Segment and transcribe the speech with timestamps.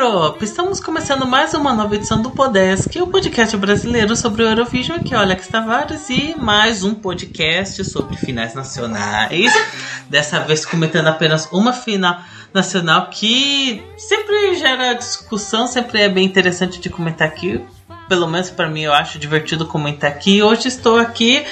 [0.00, 0.42] Europa!
[0.42, 4.96] Estamos começando mais uma nova edição do Podesk, o podcast brasileiro sobre o Eurovision.
[4.96, 9.52] Aqui, olha, que Tavares e mais um podcast sobre finais nacionais.
[10.08, 12.18] Dessa vez comentando apenas uma final
[12.52, 17.60] nacional que sempre gera discussão, sempre é bem interessante de comentar aqui.
[18.08, 20.42] Pelo menos para mim, eu acho divertido comentar aqui.
[20.42, 21.44] Hoje estou aqui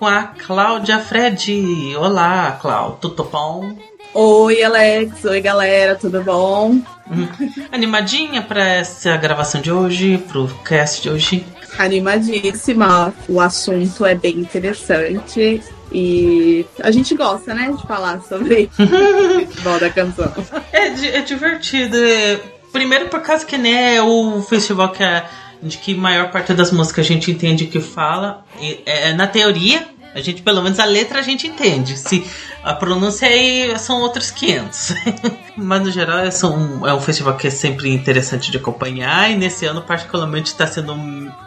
[0.00, 1.94] com a Cláudia Fred.
[1.96, 3.93] Olá, Cláudia, tudo bom?
[4.14, 5.24] Oi, Alex.
[5.24, 5.96] Oi, galera.
[5.96, 6.80] Tudo bom?
[7.10, 7.28] Hum.
[7.72, 11.44] Animadinha para essa gravação de hoje, pro cast de hoje?
[11.76, 13.12] Animadíssima.
[13.28, 15.60] O assunto é bem interessante
[15.92, 20.32] e a gente gosta, né, de falar sobre o da canção.
[20.72, 20.86] É,
[21.18, 21.96] é divertido.
[21.96, 22.38] É,
[22.72, 25.28] primeiro por causa que né, é o festival que a
[25.64, 28.44] de que maior parte das músicas a gente entende que fala.
[28.60, 31.96] É, é, na teoria, a gente, pelo menos a letra a gente entende.
[31.96, 32.22] Se
[32.64, 34.94] a pronúncia aí são outros 500.
[35.56, 39.30] Mas no geral é, um, é um festival que é sempre interessante de acompanhar.
[39.30, 40.96] E nesse ano, particularmente, está sendo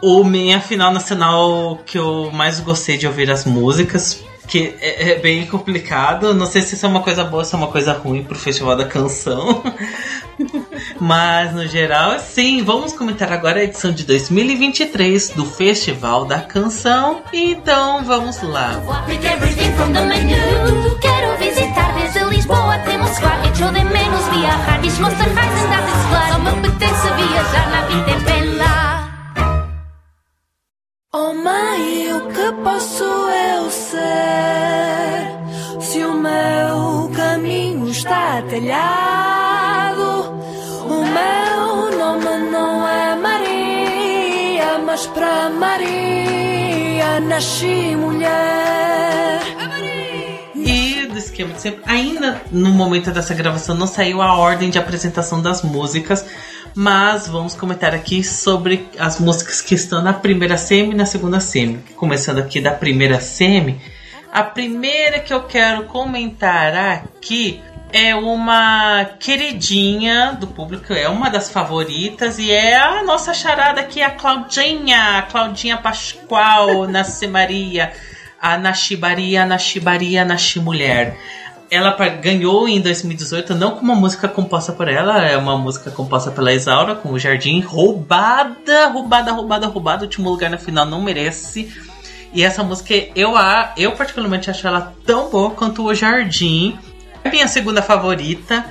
[0.00, 5.18] o minha final nacional que eu mais gostei de ouvir as músicas que é, é,
[5.18, 6.34] bem complicado.
[6.34, 8.38] Não sei se isso é uma coisa boa ou se é uma coisa ruim pro
[8.38, 9.62] Festival da Canção.
[10.98, 17.22] Mas no geral, sim, vamos comentar agora a edição de 2023 do Festival da Canção.
[17.32, 18.80] Então vamos lá.
[21.00, 23.10] Quero visitar desde Lisboa, temos
[23.58, 24.80] show de menos viajar,
[26.30, 29.08] Só me apetece viajar, na vida é bela.
[31.12, 33.27] Oh mãe, o que posso
[38.42, 40.32] telhado,
[40.84, 49.40] o meu nome não é Maria, mas para Maria nasci mulher.
[50.54, 54.78] E do esquema de sempre, ainda no momento dessa gravação não saiu a ordem de
[54.78, 56.24] apresentação das músicas
[56.74, 61.40] mas vamos comentar aqui sobre as músicas que estão na primeira semi e na segunda
[61.40, 61.78] semi.
[61.96, 63.80] Começando aqui da primeira semi,
[64.30, 67.60] a primeira que eu quero comentar aqui
[67.92, 74.02] é uma queridinha do público, é uma das favoritas e é a nossa charada aqui,
[74.02, 77.92] a Claudinha, a Claudinha Pascoal, Nasce Maria,
[78.40, 81.16] a Nashibaria, Nashibaria, Nashi Mulher
[81.70, 86.30] ela ganhou em 2018 não com uma música composta por ela, é uma música composta
[86.30, 91.70] pela Isaura com o Jardim, roubada, roubada, roubada, roubada, último lugar na final não merece.
[92.32, 93.32] E essa música eu
[93.76, 96.78] eu particularmente acho ela tão boa quanto o Jardim.
[97.30, 98.64] Minha segunda favorita.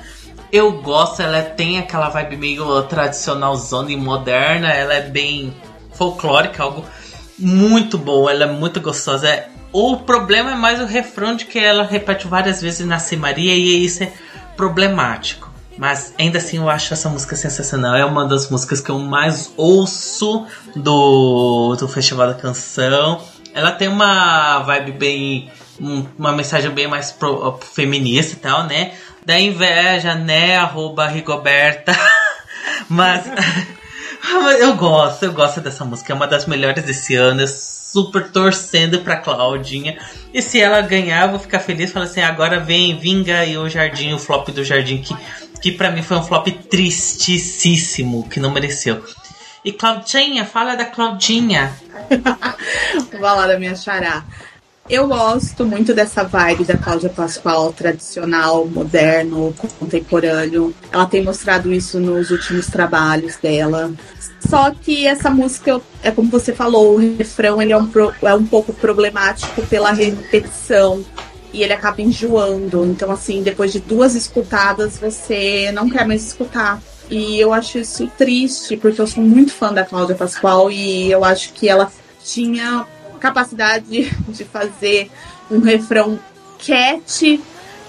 [0.52, 5.54] Eu gosto, ela tem aquela vibe meio tradicionalzona e moderna, ela é bem
[5.94, 6.86] folclórica, algo
[7.38, 9.44] muito boa, ela é muito gostosa.
[9.74, 13.84] O problema é mais o refrão de que ela repete várias vezes Nasce Maria e
[13.84, 14.14] isso é
[14.56, 15.48] problemático.
[15.78, 17.96] Mas ainda assim eu acho essa música sensacional.
[17.96, 23.22] É uma das músicas que eu mais ouço do, do Festival da Canção.
[23.54, 25.52] Ela tem uma vibe bem.
[25.80, 28.94] Uma mensagem bem mais pro, feminista e tal, né?
[29.26, 30.58] Da inveja, né?
[30.58, 31.96] Arroba Rigoberta.
[32.90, 33.26] Mas.
[34.60, 36.14] eu gosto, eu gosto dessa música.
[36.14, 37.42] É uma das melhores desse ano.
[37.42, 39.98] Eu super torcendo pra Claudinha.
[40.34, 41.92] E se ela ganhar, eu vou ficar feliz.
[41.92, 45.16] Falar assim: agora vem, vinga aí o Jardim, o flop do Jardim, que,
[45.62, 49.04] que para mim foi um flop tristíssimo, que não mereceu.
[49.64, 51.74] E Claudinha, fala da Claudinha.
[53.12, 54.24] Vai lá da minha xará.
[54.90, 60.74] Eu gosto muito dessa vibe da Cláudia Pascoal tradicional, moderno, contemporâneo.
[60.90, 63.92] Ela tem mostrado isso nos últimos trabalhos dela.
[64.40, 67.90] Só que essa música, é como você falou, o refrão ele é, um,
[68.22, 71.04] é um pouco problemático pela repetição
[71.52, 72.86] e ele acaba enjoando.
[72.86, 76.82] Então, assim, depois de duas escutadas, você não quer mais escutar.
[77.10, 81.26] E eu acho isso triste, porque eu sou muito fã da Cláudia Pascoal e eu
[81.26, 81.92] acho que ela
[82.24, 82.86] tinha
[83.18, 85.10] capacidade de fazer
[85.50, 86.20] um refrão
[86.58, 87.42] cat,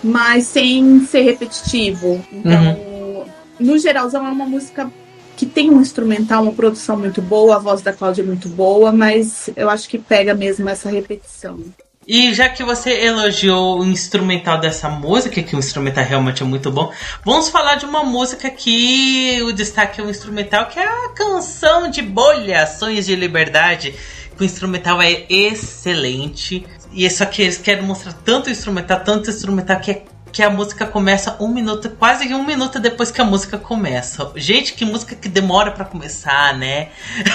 [0.03, 2.25] mas sem ser repetitivo.
[2.33, 3.25] Então, uhum.
[3.59, 4.91] no geralzão, é uma música
[5.37, 8.91] que tem um instrumental, uma produção muito boa, a voz da Cláudia é muito boa,
[8.91, 11.61] mas eu acho que pega mesmo essa repetição.
[12.09, 16.71] E já que você elogiou o instrumental dessa música, que o instrumental realmente é muito
[16.71, 16.91] bom,
[17.23, 21.91] vamos falar de uma música que o destaque é o instrumental, que é a canção
[21.91, 23.95] de Bolha, Sonhos de Liberdade.
[24.39, 26.67] O instrumental é excelente.
[26.93, 30.87] E só que eles querem mostrar tanto instrumental, tanto instrumental que é que a música
[30.87, 34.31] começa um minuto, quase um minuto depois que a música começa.
[34.37, 36.89] Gente, que música que demora para começar, né?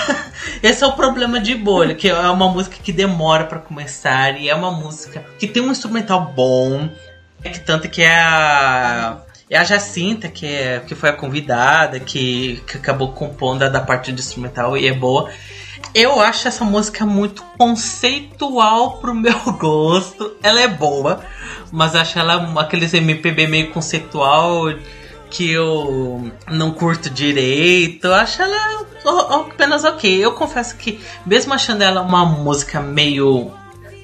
[0.62, 4.50] Esse é o problema de bolha, que é uma música que demora para começar e
[4.50, 6.90] é uma música que tem um instrumental bom,
[7.42, 9.18] que tanto que é a
[9.50, 13.82] E a Jacinta, que, é, que foi a convidada, que, que acabou compondo a da
[13.82, 15.30] parte de instrumental e é boa.
[15.94, 20.36] Eu acho essa música muito conceitual pro meu gosto.
[20.42, 21.24] Ela é boa,
[21.72, 24.66] mas acho ela aqueles MPB meio conceitual
[25.30, 28.12] que eu não curto direito.
[28.12, 28.86] Acho ela
[29.42, 30.24] apenas ok.
[30.24, 33.52] Eu confesso que, mesmo achando ela uma música meio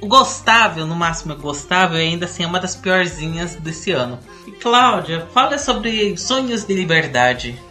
[0.02, 4.20] gostável, no máximo gostável, ainda assim é uma das piorzinhas desse ano.
[4.48, 7.62] E Cláudia, fala sobre Sonhos de Liberdade.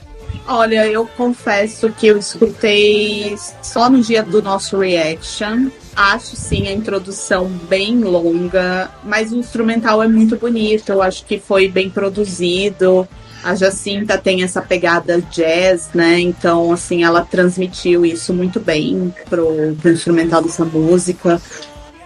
[0.50, 5.68] Olha, eu confesso que eu escutei só no dia do nosso reaction.
[5.94, 10.90] Acho sim a introdução bem longa, mas o instrumental é muito bonito.
[10.90, 13.06] Eu acho que foi bem produzido.
[13.44, 16.18] A Jacinta tem essa pegada jazz, né?
[16.18, 21.38] Então, assim, ela transmitiu isso muito bem pro, pro instrumental dessa música.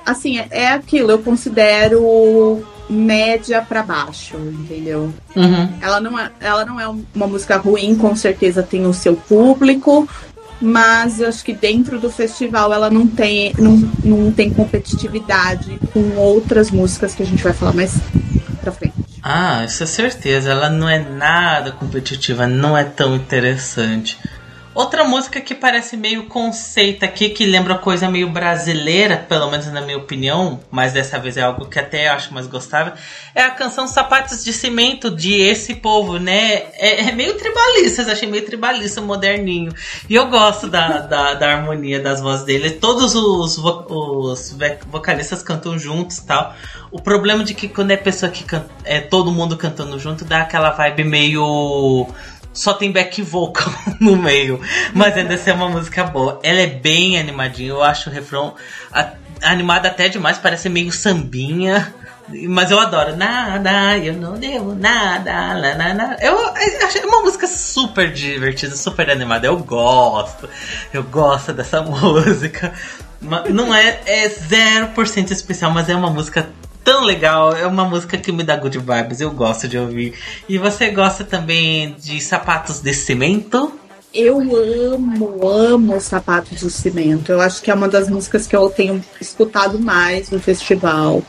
[0.04, 5.12] Assim, é, é aquilo, eu considero média para baixo, entendeu?
[5.34, 5.68] Uhum.
[5.80, 10.08] Ela, não é, ela não é uma música ruim, com certeza tem o seu público,
[10.60, 16.16] mas eu acho que dentro do festival ela não tem, não, não tem competitividade com
[16.16, 17.94] outras músicas que a gente vai falar mais
[18.60, 18.94] pra frente.
[19.22, 20.50] Ah, isso é certeza.
[20.50, 24.18] Ela não é nada competitiva, não é tão interessante.
[24.74, 29.82] Outra música que parece meio conceito aqui, que lembra coisa meio brasileira, pelo menos na
[29.82, 32.94] minha opinião, mas dessa vez é algo que até eu acho mais gostável,
[33.34, 36.62] é a canção Sapatos de Cimento de Esse Povo, né?
[36.72, 39.74] É, é meio tribalista, achei meio tribalista, moderninho.
[40.08, 42.70] E eu gosto da, da, da harmonia das vozes dele.
[42.70, 46.54] Todos os, vo os vocalistas cantam juntos tal.
[46.90, 50.40] O problema de que quando é pessoa que canta, é todo mundo cantando junto, dá
[50.40, 52.08] aquela vibe meio
[52.52, 54.60] só tem back vocal no meio.
[54.94, 56.40] Mas ainda assim é uma música boa.
[56.42, 58.54] Ela é bem animadinha, eu acho o refrão
[59.42, 61.92] animado até demais, parece meio sambinha.
[62.48, 63.16] Mas eu adoro.
[63.16, 65.32] Nada, eu não devo nada.
[65.54, 66.16] Lá.
[66.20, 69.46] Eu, eu achei uma música super divertida, super animada.
[69.46, 70.48] Eu gosto.
[70.92, 72.72] Eu gosto dessa música.
[73.50, 76.48] Não é, é 0% especial, mas é uma música
[76.84, 77.54] tão legal.
[77.54, 79.20] É uma música que me dá good vibes.
[79.20, 80.14] Eu gosto de ouvir.
[80.48, 83.72] E você gosta também de sapatos de cimento?
[84.14, 84.38] Eu
[84.92, 87.32] amo, amo sapatos de cimento.
[87.32, 91.22] Eu acho que é uma das músicas que eu tenho escutado mais no festival.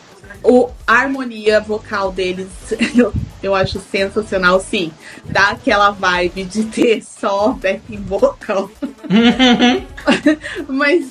[0.44, 2.50] O, a harmonia vocal deles
[2.94, 4.92] eu, eu acho sensacional, sim.
[5.24, 8.70] Dá aquela vibe de ter só backing vocal.
[10.68, 11.06] Mas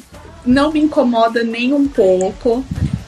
[0.44, 2.64] não me incomoda nem um pouco.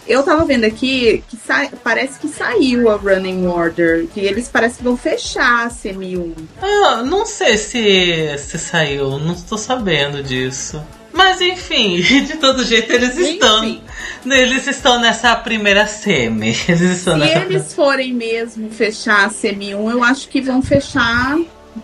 [0.06, 1.69] Eu tava vendo aqui que sa...
[1.83, 6.35] parece que saiu a Running Order, que eles parecem que vão fechar a CM1.
[6.61, 10.83] Ah, não sei se, se saiu, não estou sabendo disso.
[11.12, 13.65] Mas enfim, de todo jeito eles estão.
[13.65, 13.81] Enfim.
[14.27, 16.49] Eles estão nessa primeira semi.
[16.69, 17.39] Eles estão Se nessa...
[17.41, 21.39] eles forem mesmo fechar a CM1, eu acho que vão fechar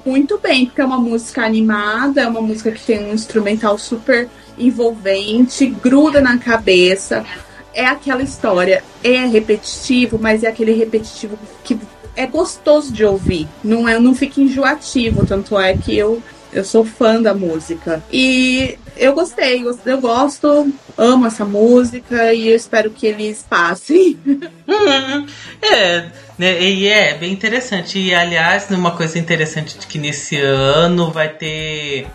[0.05, 4.29] muito bem, porque é uma música animada, é uma música que tem um instrumental super
[4.59, 7.25] envolvente, gruda na cabeça
[7.75, 8.83] é aquela história.
[9.03, 11.79] É repetitivo, mas é aquele repetitivo que
[12.17, 13.49] é gostoso de ouvir.
[13.63, 16.23] Não é, não fica enjoativo, tanto é que eu
[16.53, 18.03] eu sou fã da música.
[18.13, 24.19] E eu gostei, eu gosto, amo essa música e eu espero que eles passem.
[25.63, 26.07] É,
[26.39, 27.99] né, e é bem interessante.
[27.99, 32.07] E aliás, uma coisa interessante de que nesse ano vai ter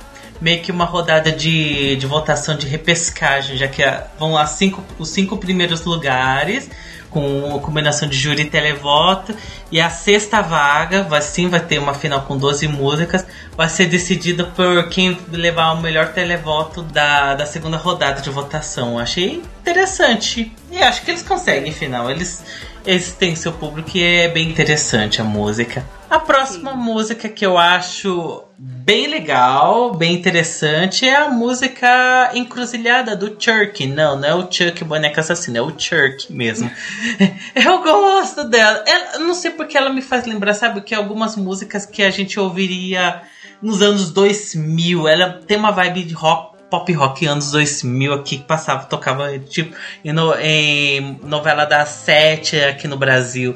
[0.41, 3.83] meio que uma rodada de, de votação de repescagem, já que
[4.19, 6.69] vão lá cinco, os cinco primeiros lugares
[7.15, 9.33] com a combinação de júri e televoto.
[9.71, 13.25] E a sexta vaga, vai sim, vai ter uma final com 12 músicas,
[13.55, 18.99] vai ser decidida por quem levar o melhor televoto da, da segunda rodada de votação.
[18.99, 20.51] Achei interessante.
[20.69, 22.11] E acho que eles conseguem final.
[22.11, 22.43] Eles,
[22.85, 25.85] eles têm seu público e é bem interessante a música.
[26.09, 26.77] A próxima Sim.
[26.77, 33.85] música que eu acho bem legal, bem interessante, é a música Encruzilhada do Chuck.
[33.87, 36.69] Não, não é o Chuck boneca assassina, é o Chuck mesmo.
[37.55, 38.83] eu gosto dela.
[38.85, 42.39] Ela, não sei porque ela me faz lembrar, sabe, que algumas músicas que a gente
[42.39, 43.23] ouviria
[43.61, 45.07] nos anos 2000.
[45.07, 49.75] Ela tem uma vibe de rock pop rock anos 2000 aqui que passava, tocava tipo
[50.03, 53.55] em, no, em novela das sete aqui no Brasil.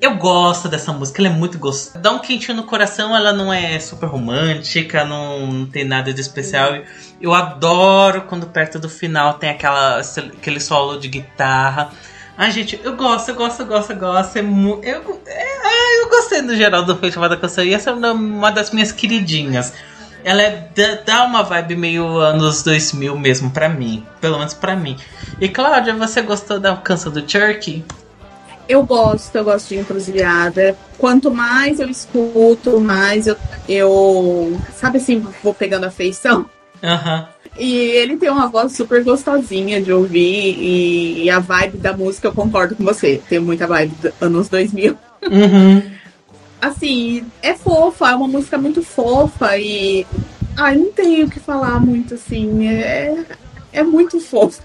[0.00, 1.98] Eu gosto dessa música, ela é muito gostosa.
[1.98, 6.20] Dá um quentinho no coração, ela não é super romântica, não, não tem nada de
[6.20, 6.72] especial.
[7.20, 11.90] Eu adoro quando perto do final tem aquela, aquele solo de guitarra.
[12.38, 14.38] Ai, gente, eu gosto, eu gosto, eu gosto, eu gosto.
[14.38, 18.50] É eu, é, eu gostei no geral do Festival da Canção e essa é uma
[18.50, 19.74] das minhas queridinhas.
[20.24, 20.70] Ela é,
[21.04, 24.96] dá uma vibe meio anos 2000 mesmo para mim, pelo menos para mim.
[25.40, 27.84] E Cláudia, você gostou da canção do Turkey?
[28.68, 30.76] Eu gosto, eu gosto de encruzilhada.
[30.96, 33.36] Quanto mais eu escuto, mais eu,
[33.68, 36.46] eu sabe assim, vou pegando afeição.
[36.82, 37.26] Aham.
[37.58, 42.28] E ele tem uma voz super gostosinha de ouvir e, e a vibe da música
[42.28, 43.20] eu concordo com você.
[43.28, 44.96] Tem muita vibe dos anos 2000.
[45.30, 45.82] Uhum.
[46.60, 50.06] Assim, é fofa, é uma música muito fofa e.
[50.56, 52.68] Ai, não tenho o que falar muito assim.
[52.68, 53.24] É,
[53.72, 54.62] é muito fofo.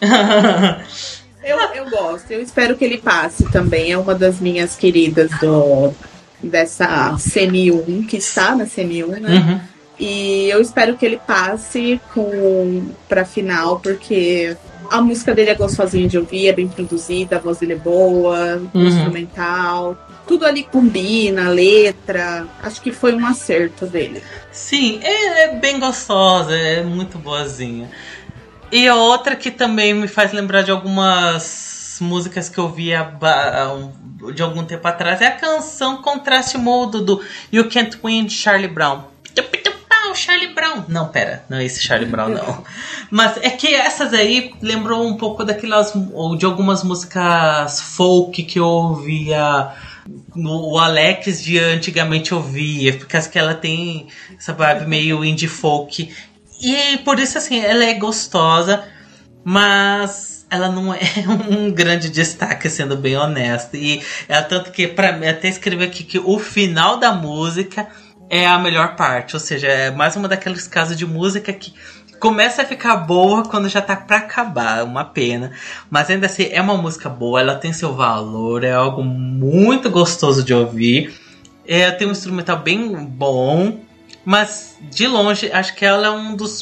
[1.46, 3.92] Eu, eu gosto, eu espero que ele passe também.
[3.92, 5.94] É uma das minhas queridas do
[6.42, 9.30] dessa CM1, que está na CM1, né?
[9.30, 9.60] Uhum.
[9.98, 14.56] E eu espero que ele passe com pra final, porque
[14.90, 18.60] a música dele é gostosinha de ouvir, é bem produzida, a voz dele é boa,
[18.74, 18.86] Uhum.
[18.86, 19.96] instrumental.
[20.26, 22.46] Tudo ali combina, letra.
[22.62, 24.22] Acho que foi um acerto dele.
[24.50, 27.88] Sim, é, é bem gostosa, é muito boazinha.
[28.72, 33.08] E a outra que também me faz lembrar de algumas músicas que eu via
[34.34, 38.68] de algum tempo atrás é a canção Contraste Mudo do You Can't Win de Charlie
[38.68, 39.02] Brown.
[40.16, 40.84] Charlie Brown.
[40.88, 42.64] Não, pera, não é esse Charlie Brown, não.
[43.10, 45.92] Mas é que essas aí lembrou um pouco daquelas.
[46.12, 49.72] ou de algumas músicas folk que eu ouvia.
[50.36, 54.06] O Alex de antigamente ouvia, porque acho que ela tem
[54.38, 56.14] essa vibe meio indie folk.
[56.60, 58.84] E por isso, assim, ela é gostosa,
[59.44, 61.00] mas ela não é
[61.50, 63.76] um grande destaque, sendo bem honesta.
[63.76, 67.88] E é tanto que, pra mim, até escrevi aqui que o final da música
[68.28, 69.34] é a melhor parte.
[69.34, 71.74] Ou seja, é mais uma daqueles casos de música que
[72.18, 74.84] começa a ficar boa quando já tá pra acabar.
[74.84, 75.52] Uma pena.
[75.90, 80.42] Mas ainda assim, é uma música boa, ela tem seu valor, é algo muito gostoso
[80.42, 81.14] de ouvir.
[81.66, 83.80] É, tem um instrumental bem bom.
[84.24, 86.60] Mas de longe, acho que ela é um dos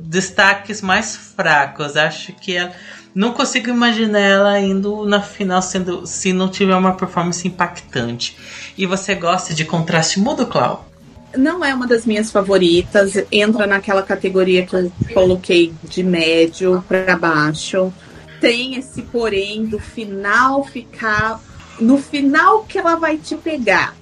[0.00, 1.96] destaques mais fracos.
[1.96, 2.72] Acho que ela.
[3.14, 8.34] Não consigo imaginar ela indo na final sendo se não tiver uma performance impactante.
[8.78, 10.88] E você gosta de contraste mudo, Clau?
[11.36, 17.16] Não é uma das minhas favoritas, entra naquela categoria que eu coloquei de médio para
[17.16, 17.92] baixo.
[18.40, 21.40] Tem esse porém do final ficar.
[21.80, 23.94] No final que ela vai te pegar.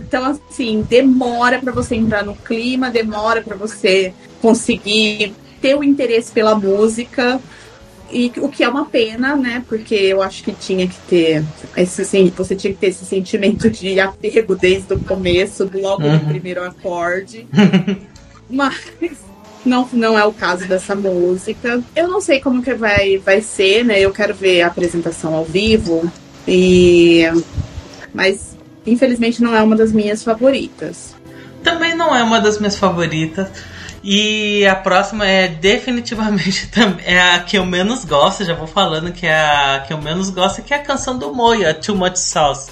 [0.00, 6.32] Então, assim, demora para você entrar no clima, demora para você conseguir ter o interesse
[6.32, 7.40] pela música.
[8.10, 9.64] E o que é uma pena, né?
[9.68, 11.44] Porque eu acho que tinha que ter
[11.76, 16.12] esse sen- você tinha que ter esse sentimento de apego desde o começo, logo Uhum.
[16.12, 17.46] no primeiro acorde.
[18.48, 18.76] Mas
[19.64, 21.82] não, não é o caso dessa música.
[21.96, 23.98] Eu não sei como que vai, vai ser, né?
[24.00, 26.10] Eu quero ver a apresentação ao vivo.
[26.46, 27.22] E
[28.14, 31.14] mas infelizmente não é uma das minhas favoritas.
[31.64, 33.48] Também não é uma das minhas favoritas.
[34.08, 36.70] E a próxima é definitivamente
[37.04, 38.44] é a que eu menos gosto.
[38.44, 41.34] Já vou falando que é a que eu menos gosto, que é a canção do
[41.34, 42.70] Moia, Too Much Sauce.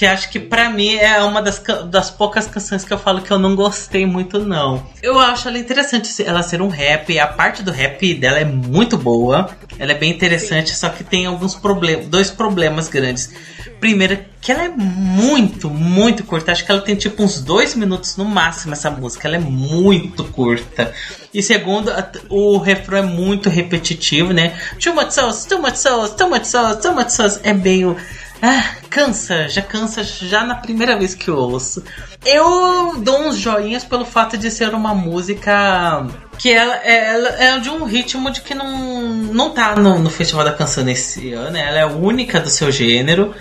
[0.00, 3.30] Que acho que pra mim é uma das, das poucas canções que eu falo que
[3.30, 4.82] eu não gostei muito, não.
[5.02, 7.18] Eu acho ela interessante ela ser um rap.
[7.18, 9.50] A parte do rap dela é muito boa.
[9.78, 13.30] Ela é bem interessante, só que tem alguns problemas, dois problemas grandes.
[13.78, 16.52] Primeiro, que ela é muito, muito curta.
[16.52, 19.28] Acho que ela tem tipo uns dois minutos no máximo essa música.
[19.28, 20.94] Ela é muito curta.
[21.32, 21.92] E segundo,
[22.30, 24.58] o refrão é muito repetitivo, né?
[24.82, 27.38] Too much sauce, too much sauce, too much sauce, too much sauce.
[27.42, 27.94] É bem o.
[28.42, 31.84] Ah, cansa, já cansa já na primeira vez que eu ouço.
[32.24, 36.06] Eu dou uns joinhas pelo fato de ser uma música
[36.38, 40.44] que ela, ela é de um ritmo de que não, não tá no, no Festival
[40.44, 41.68] da Canção nesse ano, né?
[41.68, 43.34] ela é única do seu gênero.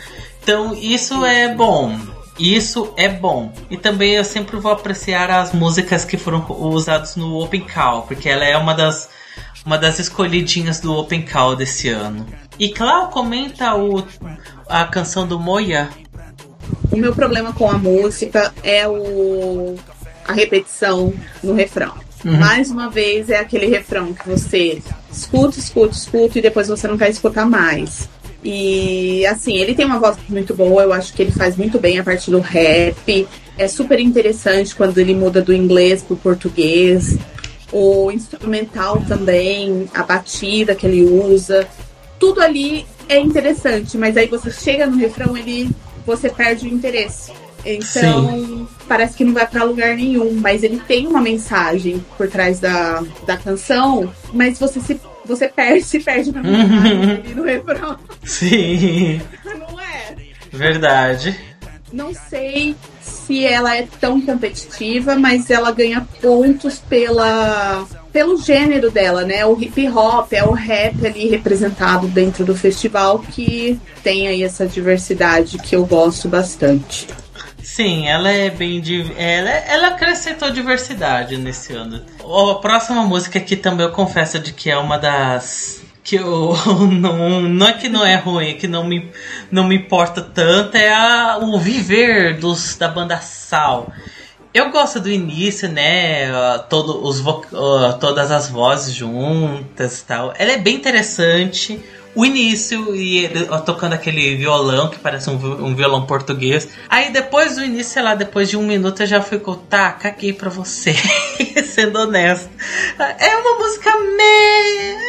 [0.44, 1.98] Então isso é bom.
[2.38, 3.54] Isso é bom.
[3.70, 8.28] E também eu sempre vou apreciar as músicas que foram usadas no Open Call, porque
[8.28, 9.10] ela é uma das
[9.66, 12.26] uma das escolhidinhas do Open Call desse ano.
[12.60, 14.04] E Clau comenta o,
[14.68, 15.90] a canção do Moia.
[16.92, 19.76] O meu problema com a música é o
[20.28, 21.12] a repetição
[21.42, 21.94] no refrão.
[22.24, 22.38] Uhum.
[22.38, 26.98] Mais uma vez é aquele refrão que você escuta, escuta, escuta e depois você não
[26.98, 28.08] quer escutar mais.
[28.44, 31.98] E assim, ele tem uma voz muito boa, eu acho que ele faz muito bem
[31.98, 33.28] a parte do rap.
[33.58, 37.18] É super interessante quando ele muda do inglês pro português.
[37.72, 41.68] O instrumental também, a batida que ele usa.
[42.20, 45.70] Tudo ali é interessante, mas aí você chega no refrão, ele
[46.06, 47.32] você perde o interesse.
[47.66, 52.60] Então, parece que não vai pra lugar nenhum, mas ele tem uma mensagem por trás
[52.60, 57.98] da, da canção, mas você se você perde, se perde na mensagem ali no refrão.
[58.24, 60.16] Sim, Não é?
[60.52, 61.40] verdade.
[61.92, 62.76] Não sei
[63.30, 69.46] se ela é tão competitiva, mas ela ganha pontos pela pelo gênero dela, né?
[69.46, 74.66] O hip hop, é o rap ali representado dentro do festival que tem aí essa
[74.66, 77.08] diversidade que eu gosto bastante.
[77.62, 78.82] Sim, ela é bem.
[79.16, 82.02] Ela, ela acrescentou diversidade nesse ano.
[82.20, 85.84] A próxima música que também eu confesso de que é uma das.
[86.10, 86.56] Que eu
[86.92, 89.12] não, não é que não é ruim, é que não me,
[89.52, 93.94] não me importa tanto, é a, o viver dos, da banda Sal.
[94.52, 96.58] Eu gosto do início, né?
[96.68, 100.34] Todo, os uh, todas as vozes juntas tal.
[100.36, 101.80] Ela é bem interessante.
[102.20, 106.68] O início e ele, tocando aquele violão que parece um, um, violão português.
[106.90, 110.34] Aí depois do início, sei lá, depois de um minuto eu já fico, tá, caguei
[110.34, 110.94] pra você.
[111.64, 112.50] Sendo honesto.
[113.18, 115.00] É uma música me.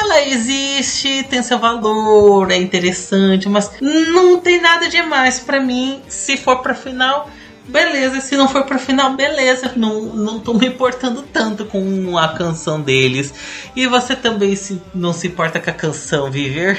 [0.00, 6.00] Ela existe, tem seu valor, é interessante, mas não tem nada demais para mim.
[6.08, 7.28] Se for pra final,
[7.66, 8.20] beleza.
[8.20, 9.72] Se não for pro final, beleza.
[9.76, 13.32] Não, não tô me importando tanto com a canção deles.
[13.74, 16.78] E você também se, não se importa com a canção Viver?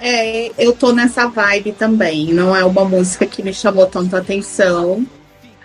[0.00, 2.32] É, eu tô nessa vibe também.
[2.32, 5.06] Não é uma música que me chamou tanta atenção.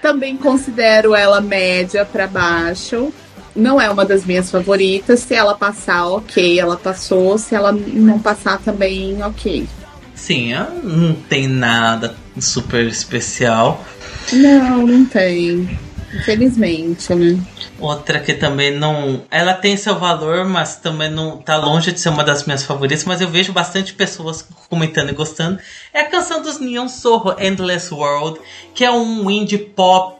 [0.01, 3.11] Também considero ela média para baixo.
[3.55, 5.19] Não é uma das minhas favoritas.
[5.21, 7.37] Se ela passar, ok, ela passou.
[7.37, 9.67] Se ela não passar, também, ok.
[10.15, 13.83] Sim, não tem nada super especial.
[14.33, 15.77] Não, não tem.
[16.13, 17.39] Infelizmente, né?
[17.79, 19.21] Outra que também não.
[19.29, 23.05] Ela tem seu valor, mas também não tá longe de ser uma das minhas favoritas.
[23.05, 25.59] Mas eu vejo bastante pessoas comentando e gostando.
[25.93, 28.39] É a canção dos Neon Sorro, Endless World,
[28.73, 30.19] que é um indie pop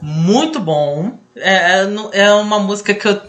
[0.00, 1.18] muito bom.
[1.34, 3.20] É, é, é uma música que eu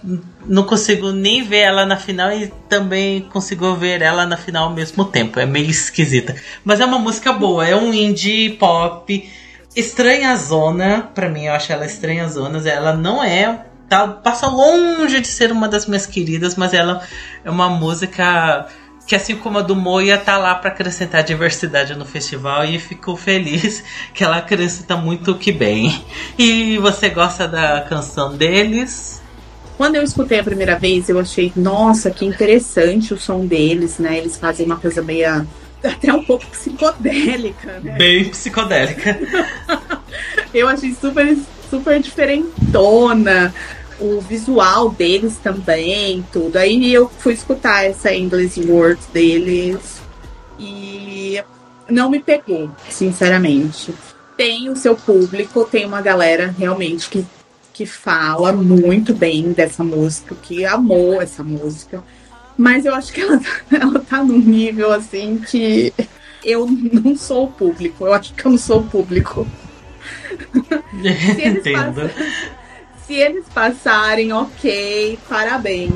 [0.45, 4.73] não consigo nem ver ela na final e também consigo ver ela na final ao
[4.73, 5.39] mesmo tempo.
[5.39, 6.35] É meio esquisita.
[6.63, 9.29] Mas é uma música boa, é um indie pop
[9.77, 12.65] Estranha Zona, para mim, eu acho ela Estranha Zonas.
[12.65, 13.63] Ela não é.
[13.87, 17.01] Tá, passa longe de ser uma das minhas queridas, mas ela
[17.45, 18.65] é uma música
[19.05, 23.15] que, assim como a do Moia, tá lá para acrescentar diversidade no festival e fico
[23.15, 23.83] feliz
[24.15, 26.03] que ela acrescenta muito que bem.
[26.39, 29.21] E você gosta da canção deles?
[29.77, 34.17] Quando eu escutei a primeira vez, eu achei, nossa, que interessante o som deles, né?
[34.17, 35.47] Eles fazem uma coisa meio
[35.83, 37.93] até um pouco psicodélica, né?
[37.97, 39.19] Bem psicodélica.
[40.53, 41.37] eu achei super,
[41.69, 43.53] super diferentona.
[43.99, 46.57] O visual deles também, tudo.
[46.57, 50.01] Aí eu fui escutar essa Endless World deles
[50.59, 51.41] e
[51.89, 53.93] não me pegou, sinceramente.
[54.35, 57.25] Tem o seu público, tem uma galera realmente que,
[57.73, 62.03] que fala muito bem dessa música, que amou essa música.
[62.57, 63.39] Mas eu acho que ela,
[63.71, 65.93] ela tá num nível assim que
[66.43, 68.05] eu não sou o público.
[68.05, 69.47] Eu acho que eu não sou o público.
[71.01, 72.09] se, eles Entendo.
[73.05, 75.93] se eles passarem, ok, parabéns.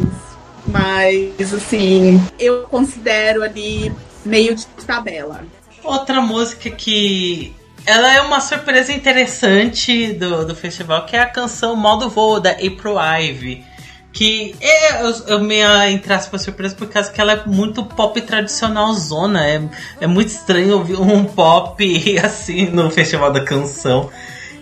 [0.67, 3.91] Mas assim, eu considero ali
[4.23, 5.43] meio de tabela.
[5.83, 11.75] Outra música que ela é uma surpresa interessante do, do festival, que é a canção
[11.75, 13.63] Modo Voo da April Ive
[14.13, 18.19] que é eu, eu meio entre aspas surpresa por causa que ela é muito pop
[18.21, 19.47] tradicional zona.
[19.47, 19.61] É,
[20.01, 21.83] é muito estranho ouvir um pop
[22.23, 24.09] assim no Festival da Canção.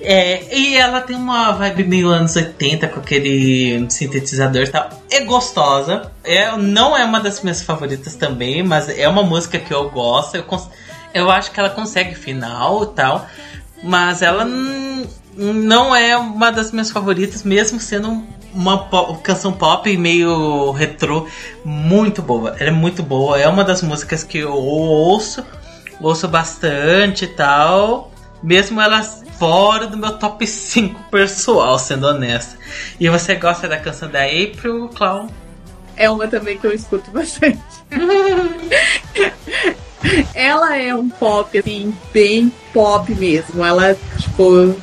[0.01, 4.89] É, e ela tem uma vibe meio anos 80 com aquele sintetizador e tal.
[5.11, 6.11] É gostosa.
[6.23, 10.35] É, não é uma das minhas favoritas também, mas é uma música que eu gosto.
[10.35, 10.45] Eu,
[11.13, 13.27] eu acho que ela consegue final e tal.
[13.83, 14.45] Mas ela
[15.35, 18.87] não é uma das minhas favoritas, mesmo sendo uma
[19.23, 21.27] canção pop meio retrô
[21.63, 22.55] muito boa.
[22.59, 23.39] Ela é muito boa.
[23.39, 25.45] É uma das músicas que eu ouço,
[26.01, 28.11] ouço bastante e tal.
[28.41, 32.57] Mesmo elas fora do meu top 5 pessoal, sendo honesta.
[32.99, 35.27] E você gosta da canção da April, Clown?
[35.99, 37.59] É uma também que eu escuto bastante.
[40.33, 43.65] ela é um pop, assim, bem pop mesmo.
[43.65, 44.73] Ela, tipo,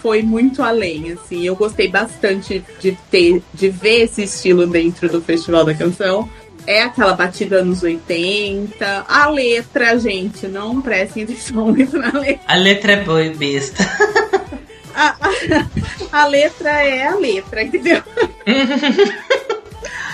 [0.00, 1.46] foi muito além, assim.
[1.46, 6.28] Eu gostei bastante de ter, de ver esse estilo dentro do Festival da Canção.
[6.66, 9.04] É aquela batida anos 80.
[9.08, 12.40] A letra, gente, não prestem atenção muito na letra.
[12.48, 13.84] A letra é boa e besta.
[14.92, 18.02] A, a, a letra é a letra, entendeu?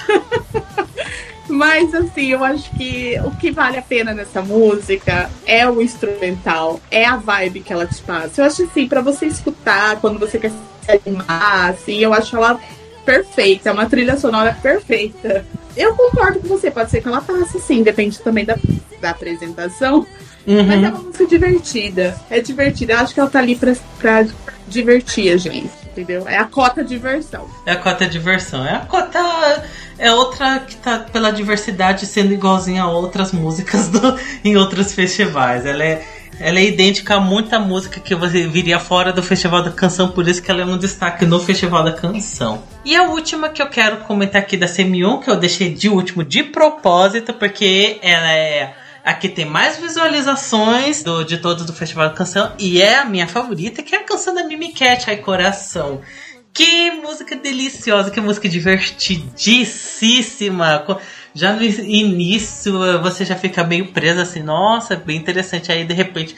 [1.49, 6.79] Mas assim, eu acho que o que vale a pena nessa música é o instrumental,
[6.90, 8.42] é a vibe que ela te passa.
[8.42, 12.61] Eu acho assim, para você escutar quando você quer se animar, assim, eu acho ela
[13.05, 15.44] perfeita, é uma trilha sonora perfeita.
[15.75, 18.57] Eu concordo com você, pode ser que ela passe sim, depende também da,
[19.01, 20.07] da apresentação.
[20.47, 20.64] Uhum.
[20.64, 22.16] Mas é uma música divertida.
[22.31, 22.94] É divertida.
[22.94, 24.27] Eu acho que ela tá ali pra, pra
[24.66, 25.71] divertir a gente.
[25.90, 26.27] entendeu?
[26.27, 27.47] É a cota diversão.
[27.66, 28.66] É a cota diversão.
[28.66, 29.64] É a cota.
[29.99, 35.67] É outra que tá pela diversidade sendo igualzinha a outras músicas do, em outros festivais.
[35.67, 36.07] Ela é,
[36.39, 40.29] ela é idêntica a muita música que você viria fora do Festival da Canção, por
[40.29, 42.63] isso que ela é um destaque no Festival da Canção.
[42.85, 46.23] E a última que eu quero comentar aqui da CM1, que eu deixei de último
[46.23, 52.11] de propósito, porque ela é a que tem mais visualizações do, de todos do Festival
[52.11, 55.17] da Canção e é a minha favorita, que é a canção da Mimi Cat, Ai
[55.17, 56.03] Coração.
[56.59, 60.85] Que música deliciosa, que música divertidíssima.
[61.33, 65.71] Já no início você já fica meio presa assim, nossa, bem interessante.
[65.71, 66.35] Aí de repente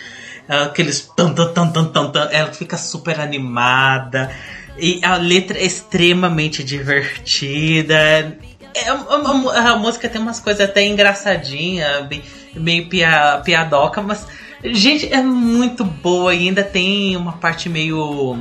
[0.46, 4.30] aqueles tan tan tan tan tan, ela fica super animada.
[4.76, 8.36] E a letra é extremamente divertida.
[8.74, 12.22] É, a, a, a, música tem umas coisas até engraçadinhas, bem,
[12.54, 14.26] meio pia, piadoca, mas,
[14.62, 16.34] gente, é muito boa.
[16.34, 18.38] E ainda tem uma parte meio.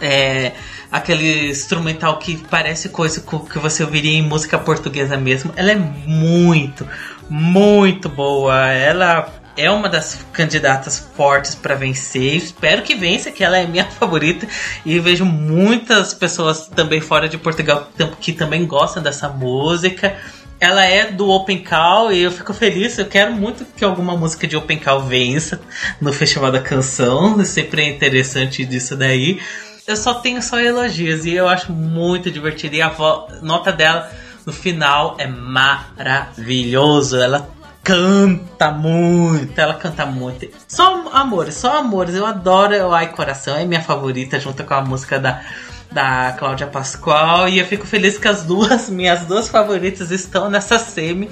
[0.00, 0.52] É,
[0.90, 5.52] aquele instrumental que parece coisa que você ouviria em música portuguesa mesmo.
[5.56, 6.86] Ela é muito,
[7.30, 8.68] muito boa.
[8.68, 12.36] Ela é uma das candidatas fortes para vencer.
[12.36, 14.46] Espero que vença, que ela é minha favorita.
[14.84, 17.88] E vejo muitas pessoas também fora de Portugal
[18.20, 20.16] que também gostam dessa música.
[20.60, 22.96] Ela é do Open Call e eu fico feliz.
[22.96, 25.60] Eu quero muito que alguma música de Open Call vença
[26.00, 27.42] no Festival da Canção.
[27.44, 29.40] Sempre é interessante disso daí.
[29.86, 32.76] Eu só tenho só elogios e eu acho muito divertido.
[32.76, 32.94] E a
[33.42, 34.10] nota dela
[34.46, 37.16] no final é maravilhoso.
[37.16, 37.50] Ela
[37.82, 40.48] canta muito, ela canta muito.
[40.68, 42.14] Só amores, só amores.
[42.14, 45.42] Eu adoro o Ai Coração, é minha favorita, junto com a música da,
[45.90, 47.48] da Cláudia Pascoal.
[47.48, 51.28] E eu fico feliz que as duas, minhas duas favoritas, estão nessa semi.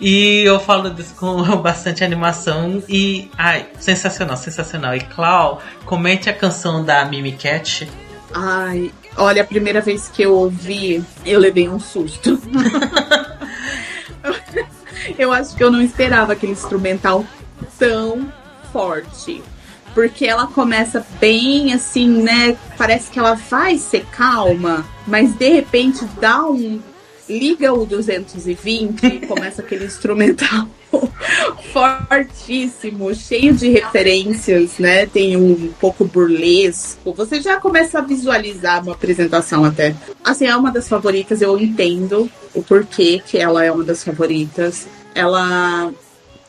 [0.00, 2.82] E eu falo disso com bastante animação.
[2.88, 4.94] E, ai, sensacional, sensacional.
[4.94, 7.88] E Clau, comente a canção da Mimi Cat.
[8.32, 12.40] Ai, olha, a primeira vez que eu ouvi, eu levei um susto.
[15.18, 17.24] eu acho que eu não esperava aquele instrumental
[17.78, 18.32] tão
[18.72, 19.42] forte.
[19.94, 22.56] Porque ela começa bem assim, né?
[22.76, 26.80] Parece que ela vai ser calma, mas de repente dá um.
[27.28, 30.68] Liga o 220 e começa aquele instrumental
[31.72, 35.06] fortíssimo, cheio de referências, né?
[35.06, 37.14] Tem um pouco burlesco.
[37.14, 39.94] Você já começa a visualizar uma apresentação até.
[40.22, 44.86] Assim, é uma das favoritas, eu entendo o porquê que ela é uma das favoritas.
[45.14, 45.90] Ela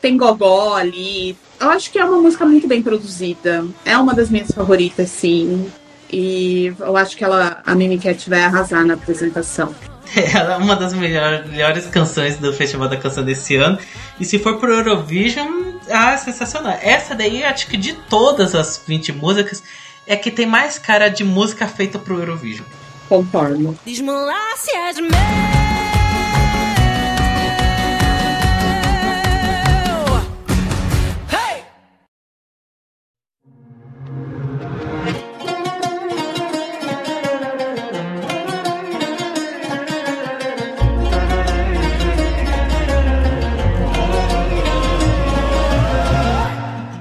[0.00, 1.36] tem gogó ali.
[1.58, 3.66] Eu acho que é uma música muito bem produzida.
[3.84, 5.70] É uma das minhas favoritas, sim.
[6.12, 9.74] E eu acho que ela, a Mimi Cat vai arrasar na apresentação.
[10.34, 13.78] Ela é uma das melhores canções do Festival da Canção desse ano.
[14.18, 16.78] E se for pro Eurovision, ah, é sensacional.
[16.80, 19.62] Essa daí, acho que de todas as 20 músicas,
[20.06, 22.66] é que tem mais cara de música feita pro Eurovision.
[23.08, 23.78] Concordo.
[23.84, 25.75] Diz-me lá se és meu.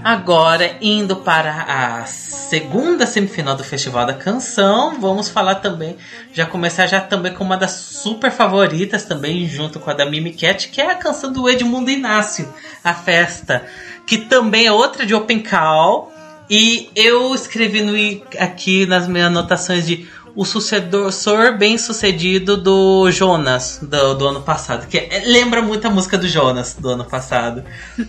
[0.05, 5.97] Agora, indo para a segunda semifinal do Festival da Canção, vamos falar também,
[6.31, 10.31] já começar já também com uma das super favoritas também, junto com a da Mimi
[10.31, 13.65] Cat, que é a canção do Edmundo Inácio, A Festa,
[14.05, 16.13] que também é outra de Open Call,
[16.47, 17.95] e eu escrevi no,
[18.37, 24.85] aqui nas minhas anotações de o sucessor bem sucedido do Jonas do, do ano passado.
[24.87, 27.63] Que é, lembra muito a música do Jonas do ano passado.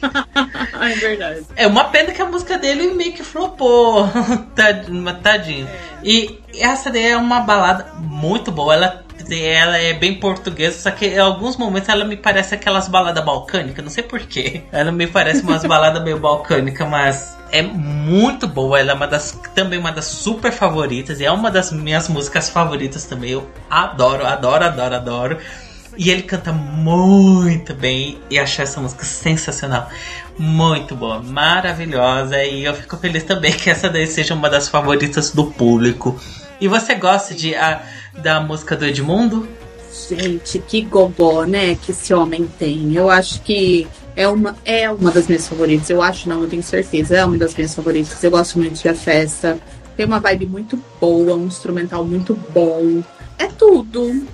[0.80, 1.46] é verdade.
[1.54, 4.10] É uma pena que a música dele meio que flopou.
[5.22, 5.68] Tadinho.
[6.02, 8.74] E essa daí é uma balada muito boa.
[8.74, 13.24] Ela ela é bem portuguesa, só que em alguns momentos ela me parece aquelas baladas
[13.24, 14.62] balcânicas, não sei porquê.
[14.70, 18.78] Ela me parece umas baladas meio balcânicas, mas é muito boa.
[18.78, 21.20] Ela é uma das, também uma das super favoritas.
[21.20, 23.30] E é uma das minhas músicas favoritas também.
[23.30, 25.38] Eu adoro, adoro, adoro, adoro.
[25.96, 28.18] E ele canta muito bem.
[28.30, 29.88] E achei essa música sensacional.
[30.38, 32.42] Muito boa, maravilhosa.
[32.44, 36.20] E eu fico feliz também que essa daí seja uma das favoritas do público.
[36.60, 37.82] E você gosta de, a,
[38.22, 39.48] da música do Edmundo?
[40.08, 42.94] Gente, que gogó, né, que esse homem tem.
[42.94, 45.90] Eu acho que é uma, é uma das minhas favoritas.
[45.90, 47.16] Eu acho, não, eu tenho certeza.
[47.16, 48.22] É uma das minhas favoritas.
[48.22, 49.58] Eu gosto muito de A Festa.
[49.96, 53.02] Tem uma vibe muito boa, um instrumental muito bom.
[53.38, 54.26] É tudo.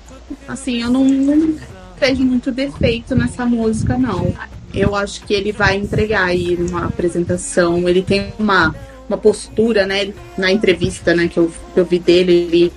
[0.49, 1.55] Assim, eu não, não
[1.99, 4.35] vejo muito defeito nessa música, não.
[4.75, 7.89] Eu acho que ele vai entregar aí uma apresentação.
[7.89, 8.75] Ele tem uma,
[9.09, 10.13] uma postura, né?
[10.37, 12.73] Na entrevista, né, que eu, que eu vi dele, ele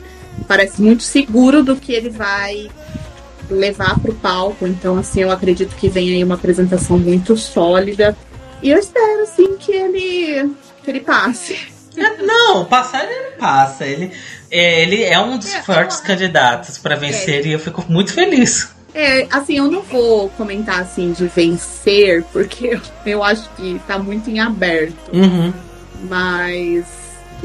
[0.48, 2.70] parece muito seguro do que ele vai
[3.50, 4.68] levar para o palco.
[4.68, 8.16] Então, assim, eu acredito que vem aí uma apresentação muito sólida.
[8.62, 10.52] E eu espero, assim, que ele,
[10.84, 11.58] que ele passe.
[11.98, 13.86] É, não, passar ele passa.
[13.86, 14.12] Ele
[14.52, 17.50] é, ele é um dos é, fortes candidatos para vencer é.
[17.50, 18.70] e eu fico muito feliz.
[18.94, 24.30] É, assim, eu não vou comentar assim de vencer, porque eu acho que tá muito
[24.30, 24.96] em aberto.
[25.12, 25.54] Uhum.
[26.04, 26.86] Mas,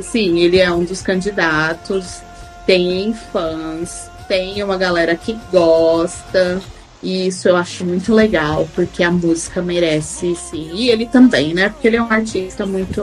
[0.00, 2.22] sim, ele é um dos candidatos,
[2.70, 6.62] tem fãs, tem uma galera que gosta.
[7.02, 10.70] E isso eu acho muito legal, porque a música merece, sim.
[10.72, 11.70] E ele também, né?
[11.70, 13.02] Porque ele é um artista muito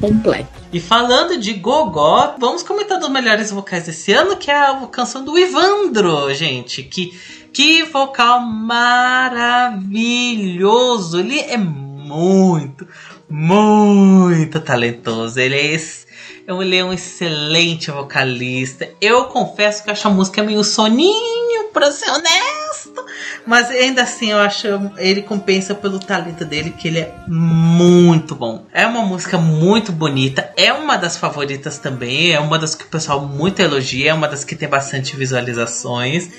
[0.00, 0.46] completo.
[0.72, 5.24] E falando de Gogó, vamos comentar dos melhores vocais desse ano, que é a canção
[5.24, 6.84] do Ivandro, gente.
[6.84, 7.18] Que,
[7.52, 11.18] que vocal maravilhoso!
[11.18, 12.86] Ele é muito,
[13.28, 15.40] muito talentoso.
[15.40, 16.11] Ele é esse
[16.48, 18.88] ele é um excelente vocalista.
[19.00, 23.04] Eu confesso que acho a música meio soninho, pra ser honesto.
[23.46, 24.66] Mas ainda assim eu acho
[24.98, 28.66] ele compensa pelo talento dele, que ele é muito bom.
[28.72, 30.52] É uma música muito bonita.
[30.56, 32.32] É uma das favoritas também.
[32.32, 34.10] É uma das que o pessoal muito elogia.
[34.10, 36.30] É uma das que tem bastante visualizações.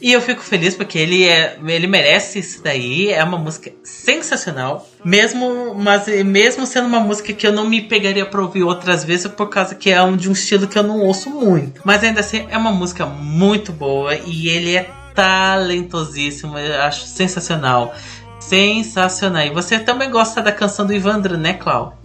[0.00, 3.10] E eu fico feliz porque ele é, ele merece isso daí.
[3.10, 4.88] É uma música sensacional.
[5.04, 9.26] Mesmo, mas mesmo sendo uma música que eu não me pegaria para ouvir outras vezes
[9.26, 11.82] por causa que é um, de um estilo que eu não ouço muito.
[11.84, 17.94] Mas ainda assim é uma música muito boa e ele é talentosíssimo, eu acho sensacional.
[18.38, 19.44] Sensacional.
[19.44, 21.98] E você também gosta da canção do Ivandro, né, Clau?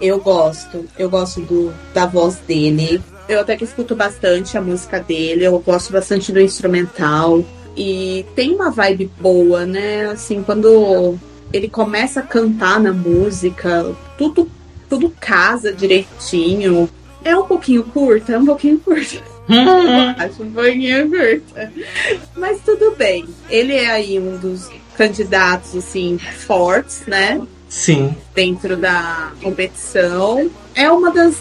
[0.00, 0.84] Eu gosto.
[0.96, 3.02] Eu gosto do, da voz dele.
[3.28, 7.44] Eu até que escuto bastante a música dele, eu gosto bastante do instrumental.
[7.76, 10.06] E tem uma vibe boa, né?
[10.06, 11.18] Assim, quando
[11.52, 14.50] ele começa a cantar na música, tudo,
[14.88, 16.88] tudo casa direitinho.
[17.24, 19.22] É um pouquinho curta, é um pouquinho curta.
[20.18, 21.72] acho um pouquinho curta.
[22.36, 23.26] Mas tudo bem.
[23.48, 27.40] Ele é aí um dos candidatos, assim, fortes, né?
[27.68, 28.16] Sim.
[28.34, 30.50] Dentro da competição.
[30.74, 31.36] É uma das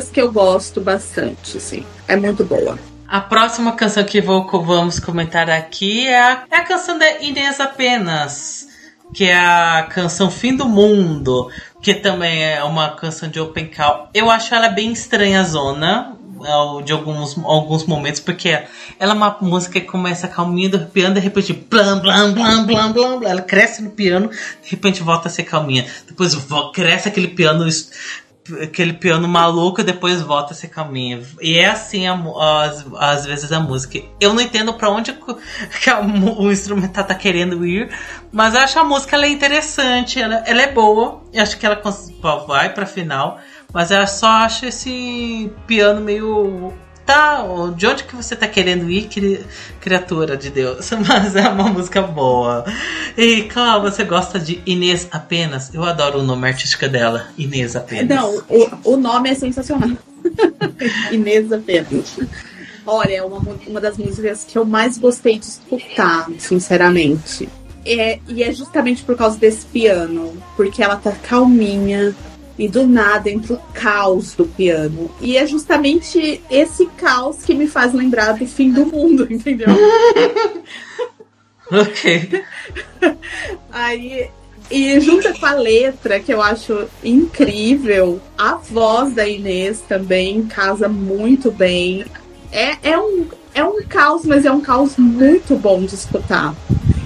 [0.00, 1.84] que eu gosto bastante, assim.
[2.08, 2.78] É muito boa.
[3.06, 7.60] A próxima canção que vou, vamos comentar aqui é a, é a canção da Inês
[7.60, 8.66] Apenas,
[9.12, 11.50] que é a canção Fim do Mundo,
[11.82, 14.08] que também é uma canção de open call.
[14.14, 16.16] Eu acho ela bem estranha zona
[16.84, 18.48] de alguns, alguns momentos, porque
[18.98, 22.92] ela é uma música que começa calminha do piano, de repente, blam, blam, blam, blam,
[22.92, 25.86] blam, ela cresce no piano, de repente volta a ser calminha.
[26.06, 26.36] Depois
[26.74, 27.64] cresce aquele piano
[28.60, 31.24] aquele piano maluco e depois volta a ser calminho.
[31.40, 32.04] E é assim
[32.98, 34.00] às vezes a música.
[34.20, 35.12] Eu não entendo para onde
[35.82, 37.90] que a, o instrumental tá querendo ir,
[38.32, 41.22] mas eu acho a música ela é interessante, ela, ela é boa.
[41.32, 41.80] Eu acho que ela
[42.46, 43.38] vai pra final,
[43.72, 46.72] mas eu só acho esse piano meio
[47.04, 47.44] tá,
[47.76, 49.08] de onde que você tá querendo ir,
[49.80, 50.90] criatura de Deus?
[51.06, 52.64] Mas é uma música boa.
[53.16, 55.72] E, claro, você gosta de Inês apenas?
[55.74, 58.08] Eu adoro o nome artístico dela, Inês apenas.
[58.08, 59.90] Não, o, o nome é sensacional.
[61.10, 62.18] Inês apenas.
[62.86, 67.48] Olha, é uma, uma das músicas que eu mais gostei de escutar, sinceramente.
[67.84, 72.14] É, e é justamente por causa desse piano, porque ela tá calminha,
[72.58, 75.10] e do nada entra o caos do piano.
[75.20, 79.68] E é justamente esse caos que me faz lembrar do fim do mundo, entendeu?
[81.70, 82.42] ok.
[83.70, 84.30] Aí.
[84.70, 90.88] E junto com a letra, que eu acho incrível, a voz da Inês também casa
[90.88, 92.06] muito bem.
[92.50, 96.54] É, é, um, é um caos, mas é um caos muito bom de escutar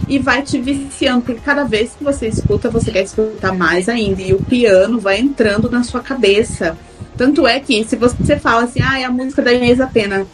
[0.09, 4.23] e vai te viciando, porque cada vez que você escuta, você quer escutar mais ainda.
[4.23, 6.77] E o piano vai entrando na sua cabeça.
[7.17, 10.27] Tanto é que se você fala assim, ah, é a música da Inês apenas,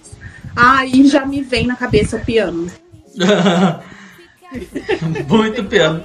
[0.54, 2.66] aí já me vem na cabeça o piano.
[5.28, 6.02] Muito piano.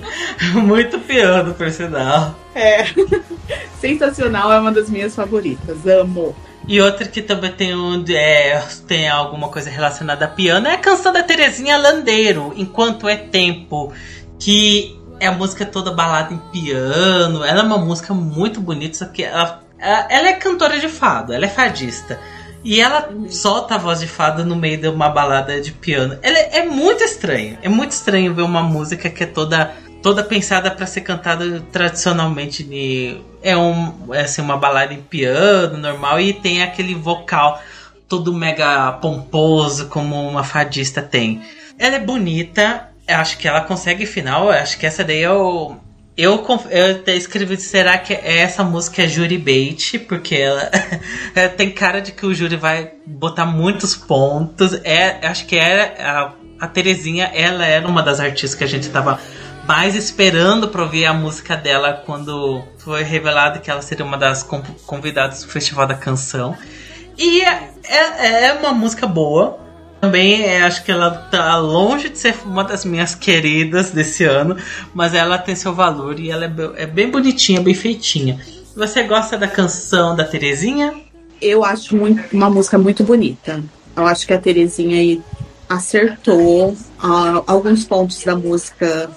[0.53, 2.39] Muito piano, por sinal.
[2.55, 2.85] É.
[3.81, 5.85] Sensacional, é uma das minhas favoritas.
[5.85, 6.35] Amo.
[6.67, 10.77] E outra que também tem, um, é, tem alguma coisa relacionada a piano é a
[10.77, 13.93] canção da Terezinha Landeiro, Enquanto é Tempo,
[14.37, 17.43] que é a música toda balada em piano.
[17.43, 21.45] Ela é uma música muito bonita, só que ela, ela é cantora de fado, ela
[21.45, 22.19] é fadista.
[22.65, 26.17] E ela solta a voz de fada no meio de uma balada de piano.
[26.21, 27.57] Ela é, é muito estranho.
[27.61, 32.63] É muito estranho ver uma música que é toda toda pensada para ser cantada tradicionalmente
[32.63, 37.61] de é um é assim uma balada em piano normal e tem aquele vocal
[38.07, 41.41] todo mega pomposo como uma fadista tem.
[41.77, 45.75] Ela é bonita, acho que ela consegue final, acho que essa daí é o
[46.15, 49.99] Eu, eu até escrevi, será que essa música é Jury Bait?
[49.99, 50.35] Porque
[51.35, 54.73] ela tem cara de que o Júri vai botar muitos pontos.
[54.83, 58.89] É, acho que era a, a Terezinha, ela era uma das artistas que a gente
[58.89, 59.19] tava
[59.67, 64.41] mais esperando para ouvir a música dela quando foi revelado que ela seria uma das
[64.85, 66.55] convidadas do Festival da Canção.
[67.17, 69.59] E é, é, é uma música boa,
[69.99, 74.55] também é, acho que ela tá longe de ser uma das minhas queridas desse ano,
[74.93, 78.39] mas ela tem seu valor e ela é, é bem bonitinha, bem feitinha.
[78.75, 80.93] Você gosta da canção da Terezinha?
[81.41, 83.61] Eu acho muito, uma música muito bonita.
[83.95, 85.21] Eu acho que a Terezinha aí
[85.67, 89.09] acertou uh, alguns pontos da música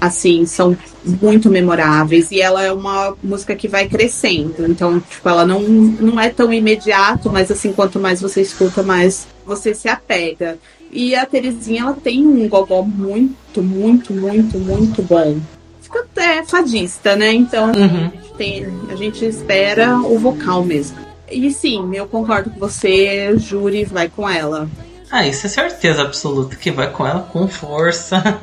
[0.00, 4.66] assim, são muito memoráveis e ela é uma música que vai crescendo.
[4.66, 9.26] Então, tipo, ela não, não é tão imediato, mas assim, quanto mais você escuta, mais
[9.44, 10.58] você se apega.
[10.90, 15.38] E a Terezinha, ela tem um gogó muito, muito, muito, muito bom.
[15.82, 17.32] Fica até fadista, né?
[17.32, 18.06] Então, uhum.
[18.06, 20.96] a, gente tem, a gente espera o vocal mesmo.
[21.30, 24.68] E sim, eu concordo com você, Júri vai com ela.
[25.10, 28.40] Ah, isso é certeza absoluta que vai com ela com força.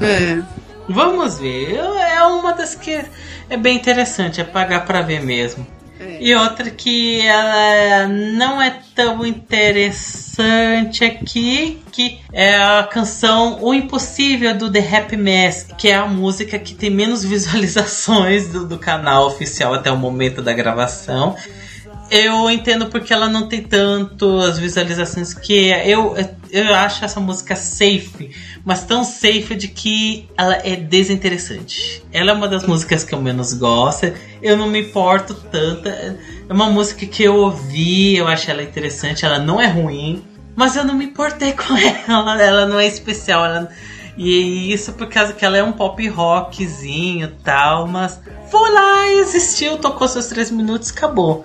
[0.00, 0.42] É.
[0.88, 1.76] Vamos ver.
[1.76, 3.04] É uma das que
[3.48, 5.66] é bem interessante, é pagar para ver mesmo.
[5.98, 6.18] É.
[6.20, 14.54] E outra que ela não é tão interessante aqui, que é a canção O Impossível
[14.56, 19.26] do The Happy Mess, que é a música que tem menos visualizações do, do canal
[19.26, 21.34] oficial até o momento da gravação.
[22.10, 26.14] Eu entendo porque ela não tem tanto as visualizações que eu
[26.50, 28.30] eu acho essa música safe,
[28.64, 32.04] mas tão safe de que ela é desinteressante.
[32.12, 34.12] Ela é uma das músicas que eu menos gosto.
[34.40, 35.88] Eu não me importo tanto.
[35.88, 36.16] É
[36.48, 40.22] uma música que eu ouvi, eu acho ela interessante, ela não é ruim,
[40.54, 41.74] mas eu não me importei com
[42.08, 42.40] ela.
[42.40, 43.68] Ela não é especial, ela
[44.16, 48.18] e isso por causa que ela é um pop rockzinho tal, mas
[48.50, 51.44] foi lá, existiu, tocou seus três minutos, acabou.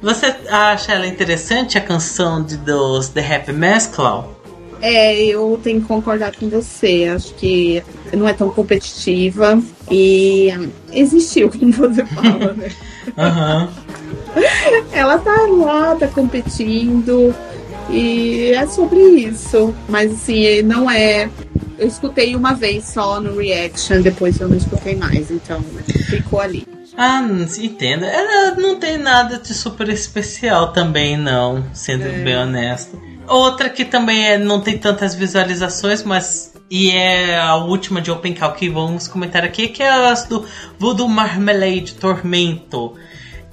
[0.00, 4.38] Você acha ela interessante a canção de, dos The Happy Mess, Clau?
[4.80, 7.10] É, eu tenho que concordar com você.
[7.14, 7.82] Acho que
[8.12, 10.52] não é tão competitiva e
[10.92, 12.70] existiu, como você fala, né?
[13.18, 13.68] uhum.
[14.92, 17.34] Ela tá lá, tá competindo
[17.90, 19.74] e é sobre isso.
[19.88, 21.28] Mas assim, não é.
[21.76, 25.60] Eu escutei uma vez só no reaction, depois eu não escutei mais, então
[26.08, 26.77] ficou ali.
[27.00, 27.22] Ah,
[27.58, 28.04] entendo.
[28.04, 32.24] Ela não tem nada de super especial também, não, sendo é.
[32.24, 33.00] bem honesto.
[33.28, 36.52] Outra que também é, não tem tantas visualizações, mas.
[36.68, 40.44] E é a última de Open Call que vamos comentar aqui, que é as do
[40.76, 42.94] Voodoo Marmalade Tormento.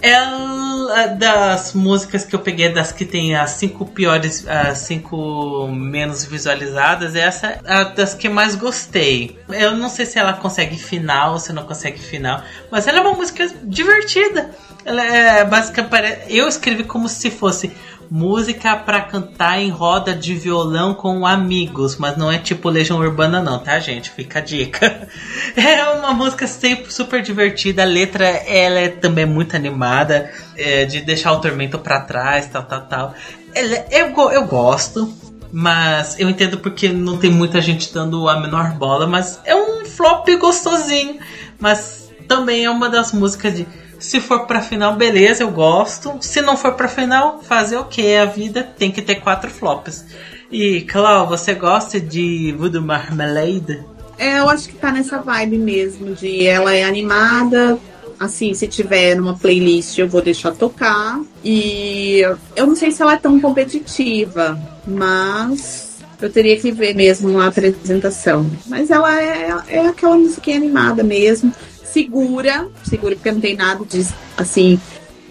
[0.08, 6.24] Ela, das músicas que eu peguei, das que tem as cinco piores, as cinco menos
[6.24, 9.39] visualizadas, essa é a das que mais gostei.
[9.50, 13.13] Eu não sei se ela consegue final se não consegue final, mas ela é uma
[13.13, 14.52] música divertida.
[14.86, 16.20] Ela é basicamente.
[16.30, 17.72] Eu escrevi como se fosse
[18.10, 23.41] música para cantar em roda de violão com amigos, mas não é tipo Legião Urbana
[23.41, 24.10] não, tá, gente?
[24.10, 25.08] Fica a dica.
[25.56, 31.02] É uma música sempre super divertida, a letra ela é também muito animada, é, de
[31.02, 33.13] deixar o tormento para trás, tal, tal, tal.
[33.54, 35.13] Ela, eu, eu gosto,
[35.52, 39.86] mas eu entendo porque não tem muita gente dando a menor bola, mas é um
[39.86, 41.20] flop gostosinho,
[41.60, 43.68] mas também é uma das músicas de
[44.06, 46.15] se for pra final, beleza, eu gosto.
[46.22, 48.15] Se não for pra final, fazer o que?
[48.15, 50.06] A vida tem que ter quatro flops.
[50.52, 53.84] E, Clau, você gosta de Voodoo Marmalade?
[54.18, 57.78] É, eu acho que tá nessa vibe mesmo, de ela é animada,
[58.20, 61.20] assim, se tiver numa playlist eu vou deixar tocar.
[61.44, 62.22] E
[62.56, 67.48] eu não sei se ela é tão competitiva, mas eu teria que ver mesmo a
[67.48, 68.50] apresentação.
[68.68, 71.52] Mas ela é, é aquela musiquinha animada mesmo
[71.95, 74.05] segura, segura porque não tem nada de
[74.36, 74.77] assim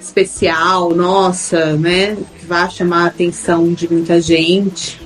[0.01, 5.03] especial, nossa, né, que vá chamar a atenção de muita gente.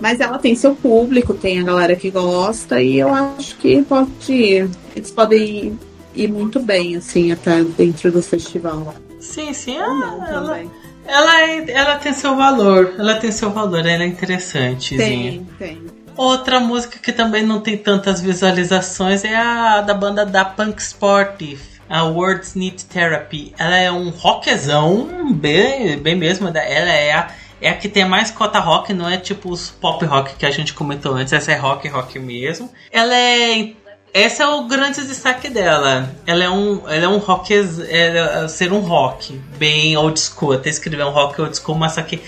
[0.00, 4.32] Mas ela tem seu público, tem a galera que gosta e eu acho que pode
[4.32, 4.70] ir.
[4.94, 5.78] Eles podem
[6.14, 8.94] ir muito bem, assim, até dentro do festival.
[9.20, 10.60] Sim, sim, ela, ela,
[11.06, 12.94] ela, é, ela, tem seu valor.
[12.98, 14.96] Ela tem seu valor, ela é interessante.
[14.96, 15.78] Tem, tem.
[16.16, 21.62] Outra música que também não tem tantas visualizações é a da banda da Punk Sportive,
[21.88, 23.52] a Words Need Therapy.
[23.58, 26.48] Ela é um rockzão, bem, bem mesmo.
[26.48, 27.28] Ela é a,
[27.60, 30.50] é a que tem mais cota rock, não é tipo os pop rock que a
[30.50, 31.34] gente comentou antes.
[31.34, 32.72] Essa é rock, rock mesmo.
[32.90, 33.72] Ela é
[34.14, 36.10] esse é o grande destaque dela.
[36.26, 40.52] Ela é um, ela é um rock, é, ser um rock bem old school.
[40.54, 42.22] Até escrever um rock old school, mas só que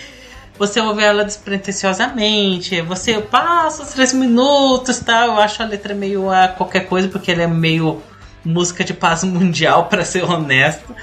[0.58, 4.98] você ouve ela despretensiosamente, você passa os três minutos.
[4.98, 5.26] Tá?
[5.26, 8.02] Eu acho a letra meio a qualquer coisa, porque ela é meio
[8.44, 10.94] música de paz mundial, para ser honesto.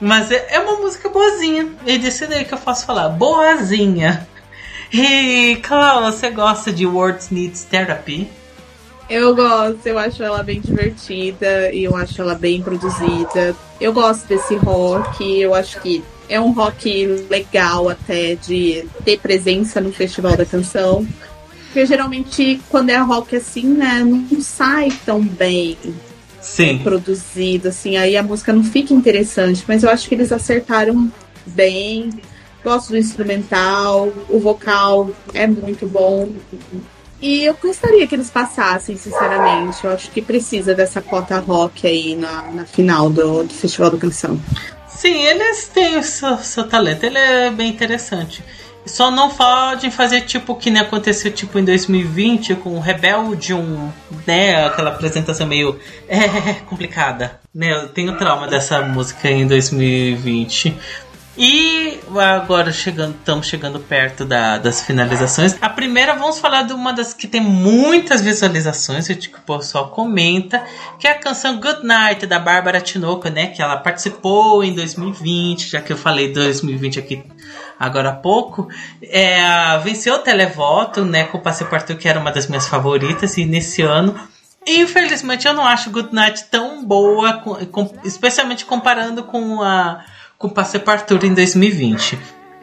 [0.00, 1.68] Mas é, é, uma música boazinha.
[1.86, 3.08] E desse daí que eu posso falar.
[3.10, 4.26] Boazinha.
[4.92, 8.28] E, Cláudia, você gosta de Words Needs Therapy?
[9.08, 13.54] Eu gosto, eu acho ela bem divertida e eu acho ela bem produzida.
[13.80, 16.02] Eu gosto desse rock, eu acho que
[16.32, 21.06] é um rock legal até de ter presença no Festival da Canção.
[21.66, 25.76] Porque geralmente quando é rock assim, né, não sai tão bem
[26.40, 26.78] Sim.
[26.78, 31.12] produzido, assim, aí a música não fica interessante, mas eu acho que eles acertaram
[31.46, 32.10] bem.
[32.64, 36.30] Gosto do instrumental, o vocal é muito bom.
[37.20, 39.84] E eu gostaria que eles passassem, sinceramente.
[39.84, 43.98] Eu acho que precisa dessa cota rock aí na, na final do, do Festival da
[43.98, 44.40] Canção.
[44.94, 48.42] Sim, eles têm o seu, seu talento, ele é bem interessante.
[48.84, 53.92] Só não podem fazer tipo que nem aconteceu tipo em 2020 com o Rebeldium,
[54.26, 54.66] né?
[54.66, 55.78] Aquela apresentação meio
[56.08, 57.40] é, complicada.
[57.54, 57.72] Né?
[57.72, 60.76] Eu tenho trauma dessa música em 2020.
[61.36, 65.56] E agora chegando, estamos chegando perto da, das finalizações.
[65.62, 70.62] A primeira, vamos falar de uma das que tem muitas visualizações, que o pessoal comenta,
[70.98, 73.46] que é a canção Good Night da Bárbara Tinoco, né?
[73.46, 77.24] Que ela participou em 2020, já que eu falei 2020 aqui
[77.80, 78.68] agora há pouco.
[79.02, 79.40] É,
[79.78, 81.24] venceu o televoto, né?
[81.24, 84.14] Com o Passepartout, que era uma das minhas favoritas, e nesse ano
[84.66, 90.04] Infelizmente eu não acho Good Night tão boa, com, com, especialmente comparando com a
[90.42, 92.18] com Passepartout em 2020.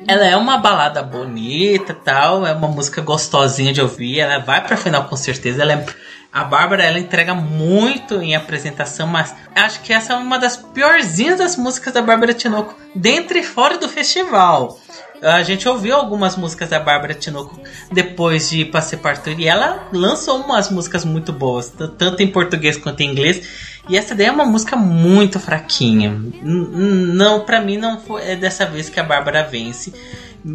[0.06, 4.76] Ela é uma balada bonita tal, é uma música gostosinha de ouvir, ela vai pra
[4.76, 5.62] final com certeza.
[5.62, 5.86] Ela é,
[6.32, 11.38] a Bárbara ela entrega muito em apresentação, mas acho que essa é uma das piorzinhas
[11.38, 14.78] das músicas da Bárbara Tinoco, dentro e fora do festival.
[15.22, 17.60] A gente ouviu algumas músicas da Bárbara Tinoco
[17.92, 23.12] depois de Passepartout e ela lançou umas músicas muito boas, tanto em português quanto em
[23.12, 23.79] inglês.
[23.90, 26.16] E essa daí é uma música muito fraquinha.
[26.44, 29.92] Não, para mim não foi é dessa vez que a Bárbara vence.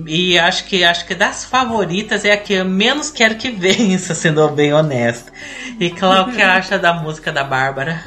[0.07, 4.15] E acho que acho que das favoritas é a que eu menos quero que vença,
[4.15, 5.33] sendo bem honesta.
[5.79, 8.05] E claro, o que acha da música da Bárbara?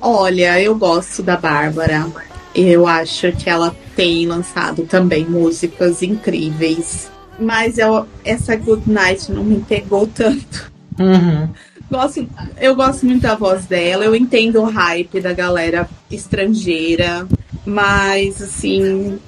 [0.00, 2.06] Olha, eu gosto da Bárbara.
[2.54, 7.10] Eu acho que ela tem lançado também músicas incríveis.
[7.38, 10.72] Mas eu, essa Good Night não me pegou tanto.
[10.98, 11.48] Uhum.
[11.92, 12.26] Gosto,
[12.58, 17.28] eu gosto muito da voz dela, eu entendo o hype da galera estrangeira,
[17.66, 19.18] mas assim,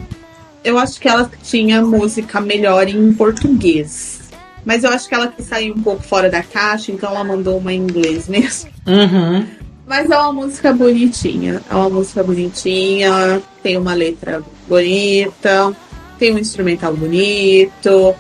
[0.65, 4.31] eu acho que ela tinha música melhor em português.
[4.65, 7.59] Mas eu acho que ela quis sair um pouco fora da caixa, então ela mandou
[7.59, 8.71] uma em inglês mesmo.
[8.87, 9.47] Uhum.
[9.87, 11.61] Mas é uma música bonitinha.
[11.71, 15.77] É uma música bonitinha, tem uma letra bonita,
[16.19, 18.15] tem um instrumental bonito.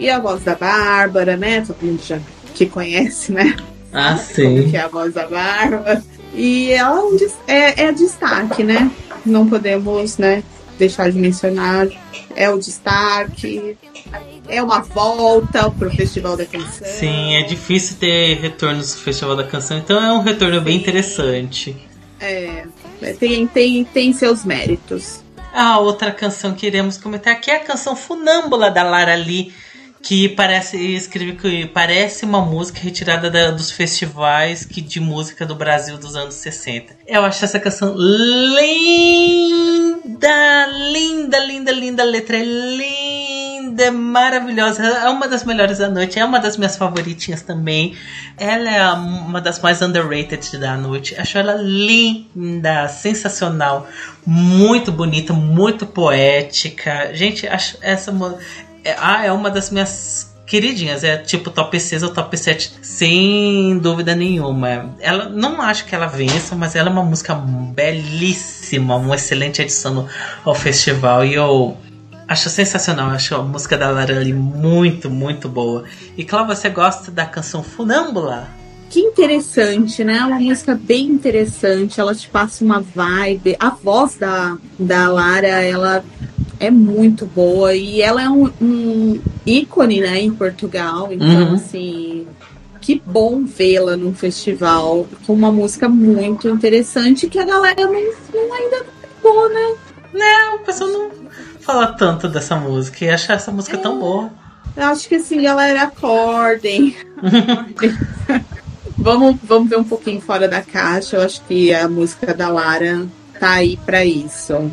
[0.00, 1.60] E a voz da Bárbara, né?
[1.60, 2.18] Todo mundo já
[2.56, 3.54] que conhece, né?
[3.94, 4.70] Ah, sim.
[4.70, 6.02] Que é a voz da Bárbara.
[6.34, 7.00] E ela
[7.46, 8.90] é, é destaque, né?
[9.24, 10.42] Não podemos, né,
[10.76, 11.86] deixar de mencionar.
[12.34, 13.78] É o destaque.
[14.48, 16.86] É uma volta pro Festival da Canção.
[16.86, 21.76] Sim, é difícil ter retornos no Festival da Canção, então é um retorno bem interessante.
[22.20, 22.66] É,
[23.18, 25.22] tem, tem, tem seus méritos.
[25.52, 29.52] A outra canção que iremos comentar aqui é a canção Funâmbula da Lara Lee
[30.04, 35.54] que parece escreve que parece uma música retirada da, dos festivais que, de música do
[35.54, 36.94] Brasil dos anos 60.
[37.06, 38.66] Eu acho essa canção linda,
[40.66, 46.38] linda, linda, linda, letra é linda, maravilhosa, é uma das melhores da noite, é uma
[46.38, 47.96] das minhas favoritinhas também.
[48.36, 51.18] Ela é uma das mais underrated da noite.
[51.18, 53.88] Acho ela linda, sensacional,
[54.26, 57.14] muito bonita, muito poética.
[57.14, 58.12] Gente, acho essa
[58.84, 61.02] é, ah, é uma das minhas queridinhas.
[61.04, 64.94] É tipo top 6 ou top 7, sem dúvida nenhuma.
[65.00, 70.06] Ela não acho que ela vença, mas ela é uma música belíssima, uma excelente adição
[70.44, 71.24] ao festival.
[71.24, 71.76] E eu
[72.28, 73.10] acho sensacional.
[73.10, 75.84] acho a música da Lara ali muito, muito boa.
[76.16, 78.48] E claro, você gosta da canção Funâmbula?
[78.90, 80.20] Que interessante, né?
[80.20, 81.98] Uma música bem interessante.
[81.98, 83.56] Ela te passa uma vibe.
[83.58, 86.04] A voz da, da Lara, ela
[86.64, 91.08] é muito boa e ela é um, um ícone, né, em Portugal.
[91.12, 91.54] Então, uhum.
[91.54, 92.26] assim,
[92.80, 98.54] que bom vê-la num festival com uma música muito interessante que a galera não, não
[98.54, 99.74] ainda pegou, né?
[100.12, 101.10] Né, o pessoal não
[101.60, 104.30] fala tanto dessa música e acha essa música é, tão boa.
[104.76, 106.96] Eu acho que assim, galera, acordem.
[107.16, 107.98] acordem.
[108.98, 111.16] vamos, vamos ver um pouquinho fora da caixa.
[111.16, 113.06] Eu acho que a música da Lara
[113.38, 114.70] tá aí para isso.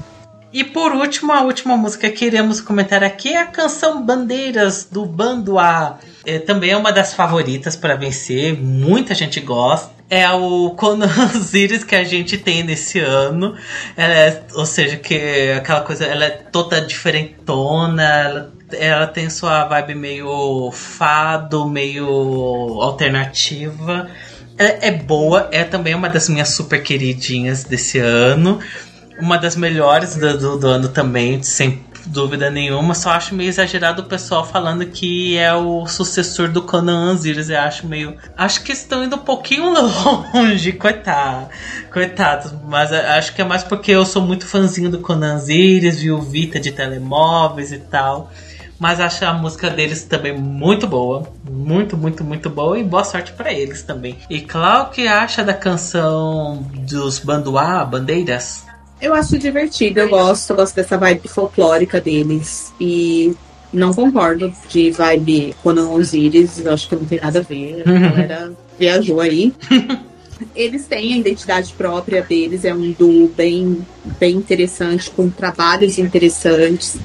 [0.54, 5.06] E por último, a última música que iremos comentar aqui é a canção Bandeiras do
[5.06, 5.98] Bando A.
[6.26, 9.92] É, também é uma das favoritas para vencer, muita gente gosta.
[10.10, 11.08] É o Conan
[11.88, 13.56] que a gente tem nesse ano.
[13.96, 19.96] É, ou seja, que aquela coisa, ela é toda diferentona, ela, ela tem sua vibe
[19.96, 22.06] meio fado, meio
[22.82, 24.10] alternativa.
[24.58, 28.60] É, é boa, é também uma das minhas super queridinhas desse ano.
[29.22, 32.94] Uma das melhores do, do, do ano também, sem dúvida nenhuma.
[32.94, 37.50] Só acho meio exagerado o pessoal falando que é o sucessor do Conan Osiris.
[37.50, 38.16] Eu acho meio.
[38.36, 39.72] Acho que estão indo um pouquinho
[40.34, 41.50] longe, coitado.
[41.92, 42.54] Coitados.
[42.68, 46.60] Mas acho que é mais porque eu sou muito fãzinho do Conan Osiris, viu Vita
[46.60, 48.32] de telemóveis e tal.
[48.80, 51.32] Mas acho a música deles também muito boa.
[51.48, 52.80] Muito, muito, muito boa.
[52.80, 54.18] E boa sorte para eles também.
[54.28, 58.71] E Clau, que acha da canção dos Banduá, Bandeiras?
[59.02, 62.72] Eu acho divertido, eu gosto, eu gosto dessa vibe folclórica deles.
[62.80, 63.36] E
[63.74, 67.84] não concordo de vibe Conan Osiris, eu acho que não tem nada a ver.
[67.88, 69.54] A galera viajou aí.
[70.56, 73.86] Eles têm a identidade própria deles, é um duo bem,
[74.20, 76.98] bem interessante, com trabalhos interessantes.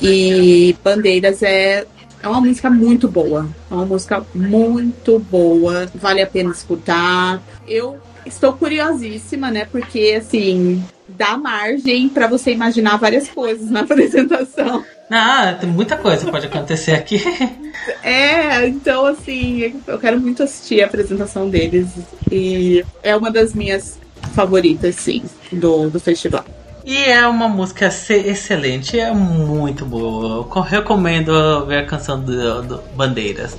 [0.00, 1.84] E Bandeiras é,
[2.22, 3.48] é uma música muito boa.
[3.70, 7.42] É uma música muito boa, vale a pena escutar.
[7.66, 9.64] Eu estou curiosíssima, né?
[9.64, 14.84] Porque, assim, dá margem para você imaginar várias coisas na apresentação.
[15.10, 17.22] Ah, tem muita coisa que pode acontecer aqui.
[18.02, 21.86] É, então assim, eu quero muito assistir a apresentação deles
[22.32, 24.00] e é uma das minhas
[24.34, 26.44] favoritas, sim, do, do festival.
[26.84, 30.48] E é uma música excelente, é muito boa.
[30.54, 33.56] Eu recomendo ver a canção do, do Bandeiras.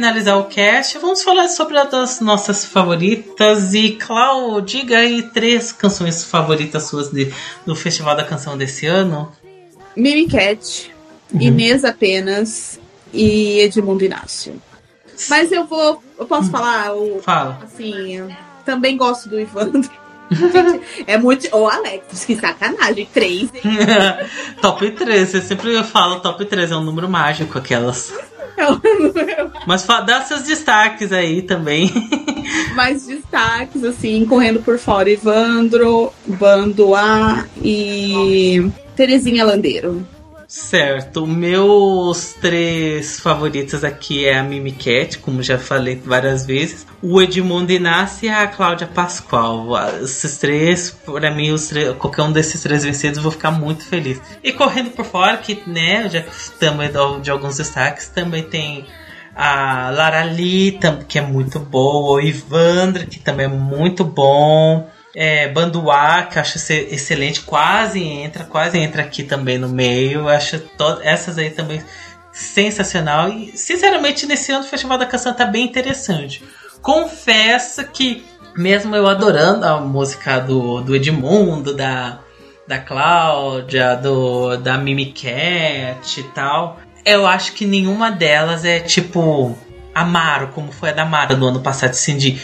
[0.00, 3.74] Finalizar o cast, vamos falar sobre as nossas favoritas.
[3.74, 7.30] E, Clau, diga aí três canções favoritas suas de,
[7.66, 9.30] do Festival da Canção desse ano.
[9.94, 10.90] Mimi Cat,
[11.30, 11.42] uhum.
[11.42, 12.80] Inês apenas
[13.12, 14.54] e Edmundo Inácio.
[15.28, 16.02] Mas eu vou.
[16.18, 16.50] Eu posso uhum.
[16.50, 16.94] falar?
[16.94, 17.58] O, Fala.
[17.62, 18.26] Assim,
[18.64, 19.90] também gosto do Ivandro.
[21.06, 21.48] é muito.
[21.54, 23.08] Ô, Alex, que sacanagem.
[23.12, 23.62] Três, hein?
[24.60, 25.28] top 3.
[25.28, 28.12] Você sempre fala top 3, é um número mágico, aquelas.
[29.66, 31.90] Mas dá seus destaques aí também.
[32.74, 40.06] Mais destaques, assim, correndo por fora, Ivandro, Bando A e Terezinha Landeiro.
[40.50, 47.22] Certo, meus três favoritos aqui é a Mimi Cat, como já falei várias vezes, o
[47.22, 49.68] Edmundo Inácio e a Cláudia Pascoal.
[50.02, 54.20] Esses três, para mim, três, qualquer um desses três vencidos, eu vou ficar muito feliz.
[54.42, 56.24] E correndo por fora, que né, já
[56.58, 56.90] também
[57.22, 58.86] de alguns destaques, também tem
[59.36, 65.48] a Lara Lee, que é muito boa, o Ivandra, que também é muito bom é,
[65.48, 70.20] Banduá, que eu acho excelente, quase entra, quase entra aqui também no meio.
[70.20, 70.62] Eu acho
[71.02, 71.82] essas aí também
[72.32, 73.28] sensacional.
[73.28, 76.42] E, sinceramente, nesse ano o Festival da Canção tá bem interessante.
[76.80, 78.24] Confesso que,
[78.56, 82.20] mesmo eu adorando a música do, do Edmundo, da,
[82.66, 89.56] da Cláudia, do, da Mimi Cat e tal, eu acho que nenhuma delas é tipo
[89.94, 92.40] Amaro, como foi a da Mara no ano passado, assim, de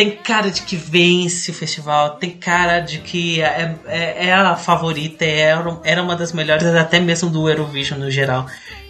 [0.00, 4.56] tem cara de que vence o festival, tem cara de que é, é, é a
[4.56, 8.46] favorita, é, era uma das melhores, até mesmo do Eurovision no geral.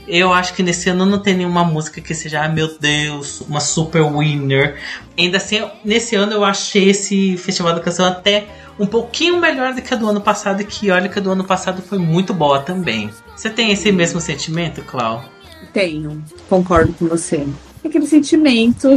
[0.07, 3.59] Eu acho que nesse ano não tem nenhuma música que seja, ah, meu Deus, uma
[3.59, 4.79] super winner.
[5.19, 8.47] Ainda assim, nesse ano eu achei esse Festival da Canção até
[8.79, 11.43] um pouquinho melhor do que a do ano passado, que olha que a do ano
[11.43, 13.11] passado foi muito boa também.
[13.35, 15.25] Você tem esse mesmo sentimento, Clau?
[15.73, 17.45] Tenho, concordo com você.
[17.85, 18.95] Aquele sentimento.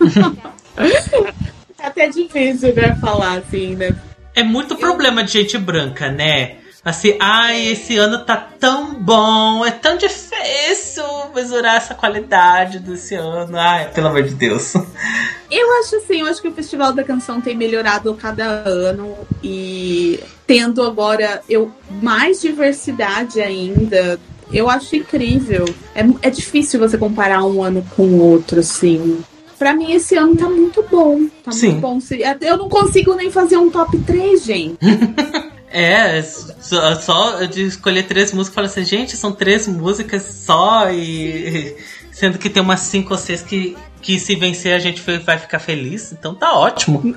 [0.76, 1.32] É
[1.86, 3.94] até difícil, né, falar assim, né?
[4.34, 6.56] É muito problema de gente branca, né?
[6.84, 13.56] Assim, ai, esse ano tá tão bom, é tão difícil mesurar essa qualidade desse ano.
[13.56, 14.74] Ai, pelo amor de Deus.
[15.48, 19.14] Eu acho assim, eu acho que o Festival da Canção tem melhorado cada ano
[19.44, 21.70] e tendo agora eu
[22.00, 24.18] mais diversidade ainda.
[24.50, 25.66] Eu acho incrível.
[25.94, 29.22] É, é difícil você comparar um ano com o outro, assim.
[29.62, 31.28] Pra mim, esse ano tá muito bom.
[31.44, 31.78] Tá Sim.
[31.78, 31.98] muito bom.
[32.40, 34.78] Eu não consigo nem fazer um top 3, gente.
[35.74, 41.74] É, só, só de escolher três músicas, falar assim, gente, são três músicas só e.
[42.10, 45.58] Sendo que tem umas cinco ou seis que, que se vencer a gente vai ficar
[45.58, 47.16] feliz, então tá ótimo.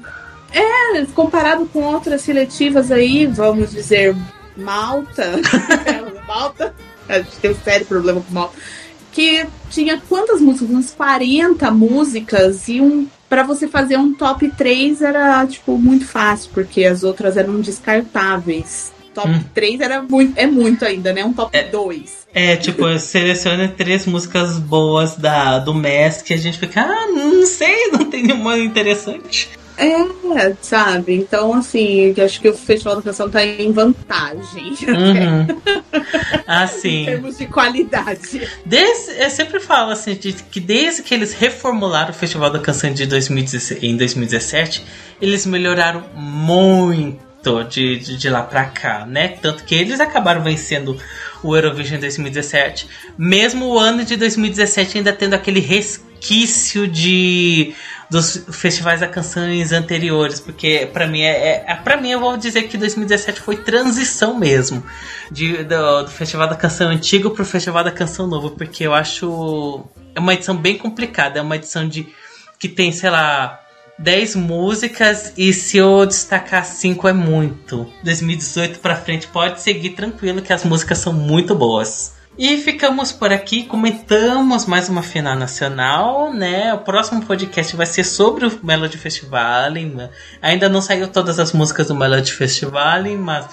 [0.53, 4.15] É, comparado com outras seletivas aí, vamos dizer,
[4.55, 5.33] Malta.
[6.25, 6.73] Malta.
[7.09, 8.55] A gente tem um sério problema com Malta.
[9.15, 10.69] Que tinha quantas músicas?
[10.69, 16.51] Umas 40 músicas e um para você fazer um top 3 era, tipo, muito fácil,
[16.53, 18.91] porque as outras eram descartáveis.
[19.13, 19.41] Top hum.
[19.53, 21.23] 3 era muito, é muito ainda, né?
[21.23, 22.27] Um top é, 2.
[22.33, 27.45] É, tipo, seleciona três músicas boas da, do mês que a gente fica, ah, não
[27.45, 29.49] sei, não tem nenhuma interessante.
[29.77, 31.13] É, sabe?
[31.15, 34.73] Então, assim, acho que o Festival da Canção tá em vantagem.
[34.87, 35.61] Uhum.
[36.47, 37.01] Assim.
[37.01, 38.47] em termos de qualidade.
[38.65, 42.93] Desde, eu sempre falo assim, de, que desde que eles reformularam o Festival da Canção
[42.93, 44.85] de 2017, em 2017,
[45.21, 49.29] eles melhoraram muito de, de, de, lá pra cá, né?
[49.41, 50.97] Tanto que eles acabaram vencendo
[51.43, 56.14] o Eurovision 2017, mesmo o ano de 2017 ainda tendo aquele resquício
[56.87, 57.73] de
[58.09, 62.63] dos festivais da canções anteriores, porque para mim é, é para mim eu vou dizer
[62.63, 64.83] que 2017 foi transição mesmo
[65.31, 69.83] de, do, do festival da canção antigo pro festival da canção novo, porque eu acho
[70.13, 72.07] é uma edição bem complicada, é uma edição de
[72.57, 73.59] que tem, sei lá,
[73.97, 77.89] 10 músicas e se eu destacar 5 é muito.
[78.03, 82.13] 2018 para frente pode seguir tranquilo que as músicas são muito boas.
[82.37, 86.73] E ficamos por aqui, comentamos mais uma final nacional, né?
[86.73, 89.71] O próximo podcast vai ser sobre o Melody Festival.
[90.41, 93.47] Ainda não saiu todas as músicas do Melody Festival, mas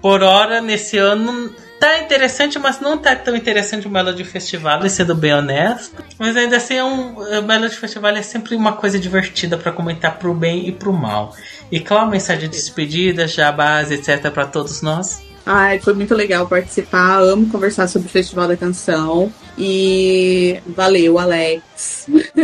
[0.00, 5.14] por hora, nesse ano, tá interessante, mas não tá tão interessante o Melody Festival, sendo
[5.16, 6.02] bem honesto.
[6.16, 10.18] Mas ainda assim, é um, o Melody Festival é sempre uma coisa divertida para comentar
[10.18, 11.34] pro bem e pro mal.
[11.70, 14.30] E claro, mensagem de despedida, jabás, etc.
[14.30, 15.20] para todos nós.
[15.52, 17.18] Ai, foi muito legal participar.
[17.18, 19.32] Amo conversar sobre o Festival da Canção.
[19.58, 22.06] E valeu, Alex.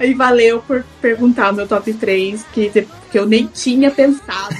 [0.00, 4.56] e valeu por perguntar o meu top 3, que, que eu nem tinha pensado.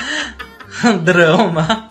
[1.04, 1.90] Drama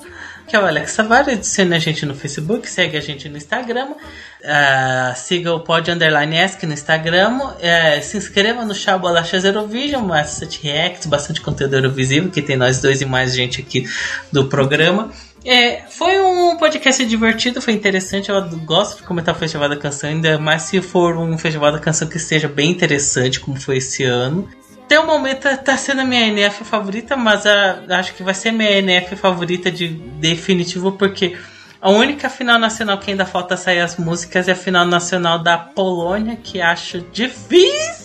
[0.54, 1.34] que é o Alex Tavares.
[1.34, 3.88] Adicione a gente no Facebook, segue a gente no Instagram.
[3.89, 7.39] Uh, siga o Pod Underline no Instagram.
[7.39, 12.80] Uh, se inscreva no Chá Bolachas Eurovision, bastante reacts, bastante conteúdo Eurovisivo, que tem nós
[12.80, 13.89] dois e mais gente aqui
[14.32, 15.10] do programa.
[15.43, 18.30] É, foi um podcast divertido, foi interessante.
[18.30, 21.80] Eu gosto de comentar o Festival da Canção, ainda mais se for um Festival da
[21.80, 24.47] Canção que seja bem interessante, como foi esse ano.
[24.93, 28.51] Até o momento tá sendo a minha NF favorita, mas a, acho que vai ser
[28.51, 31.35] minha NF favorita de definitivo, porque
[31.81, 35.57] a única final nacional que ainda falta sair as músicas é a final nacional da
[35.57, 38.03] Polônia, que acho difícil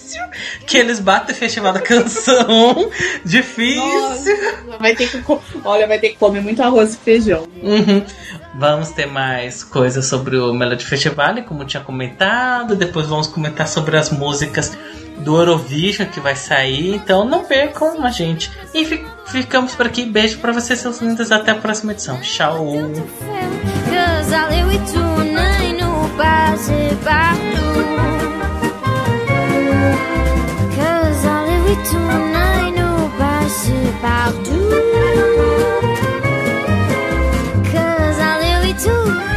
[0.67, 2.91] que eles batem o festival da canção.
[3.25, 3.83] difícil.
[3.83, 4.31] Nossa,
[4.79, 5.23] vai ter que,
[5.65, 7.49] olha, vai ter que comer muito arroz e feijão.
[7.63, 8.05] Uhum.
[8.55, 12.75] Vamos ter mais coisas sobre o Melody Festival, como tinha comentado.
[12.75, 14.77] Depois vamos comentar sobre as músicas
[15.19, 16.95] do Eurovision que vai sair.
[16.95, 18.51] Então não percam a gente.
[18.75, 18.85] E
[19.27, 20.05] ficamos por aqui.
[20.05, 21.31] Beijo para vocês, seus lindos.
[21.31, 22.21] Até a próxima edição.
[22.21, 22.67] Tchau.
[34.01, 34.71] Partout.
[37.73, 39.28] Cause I live it too.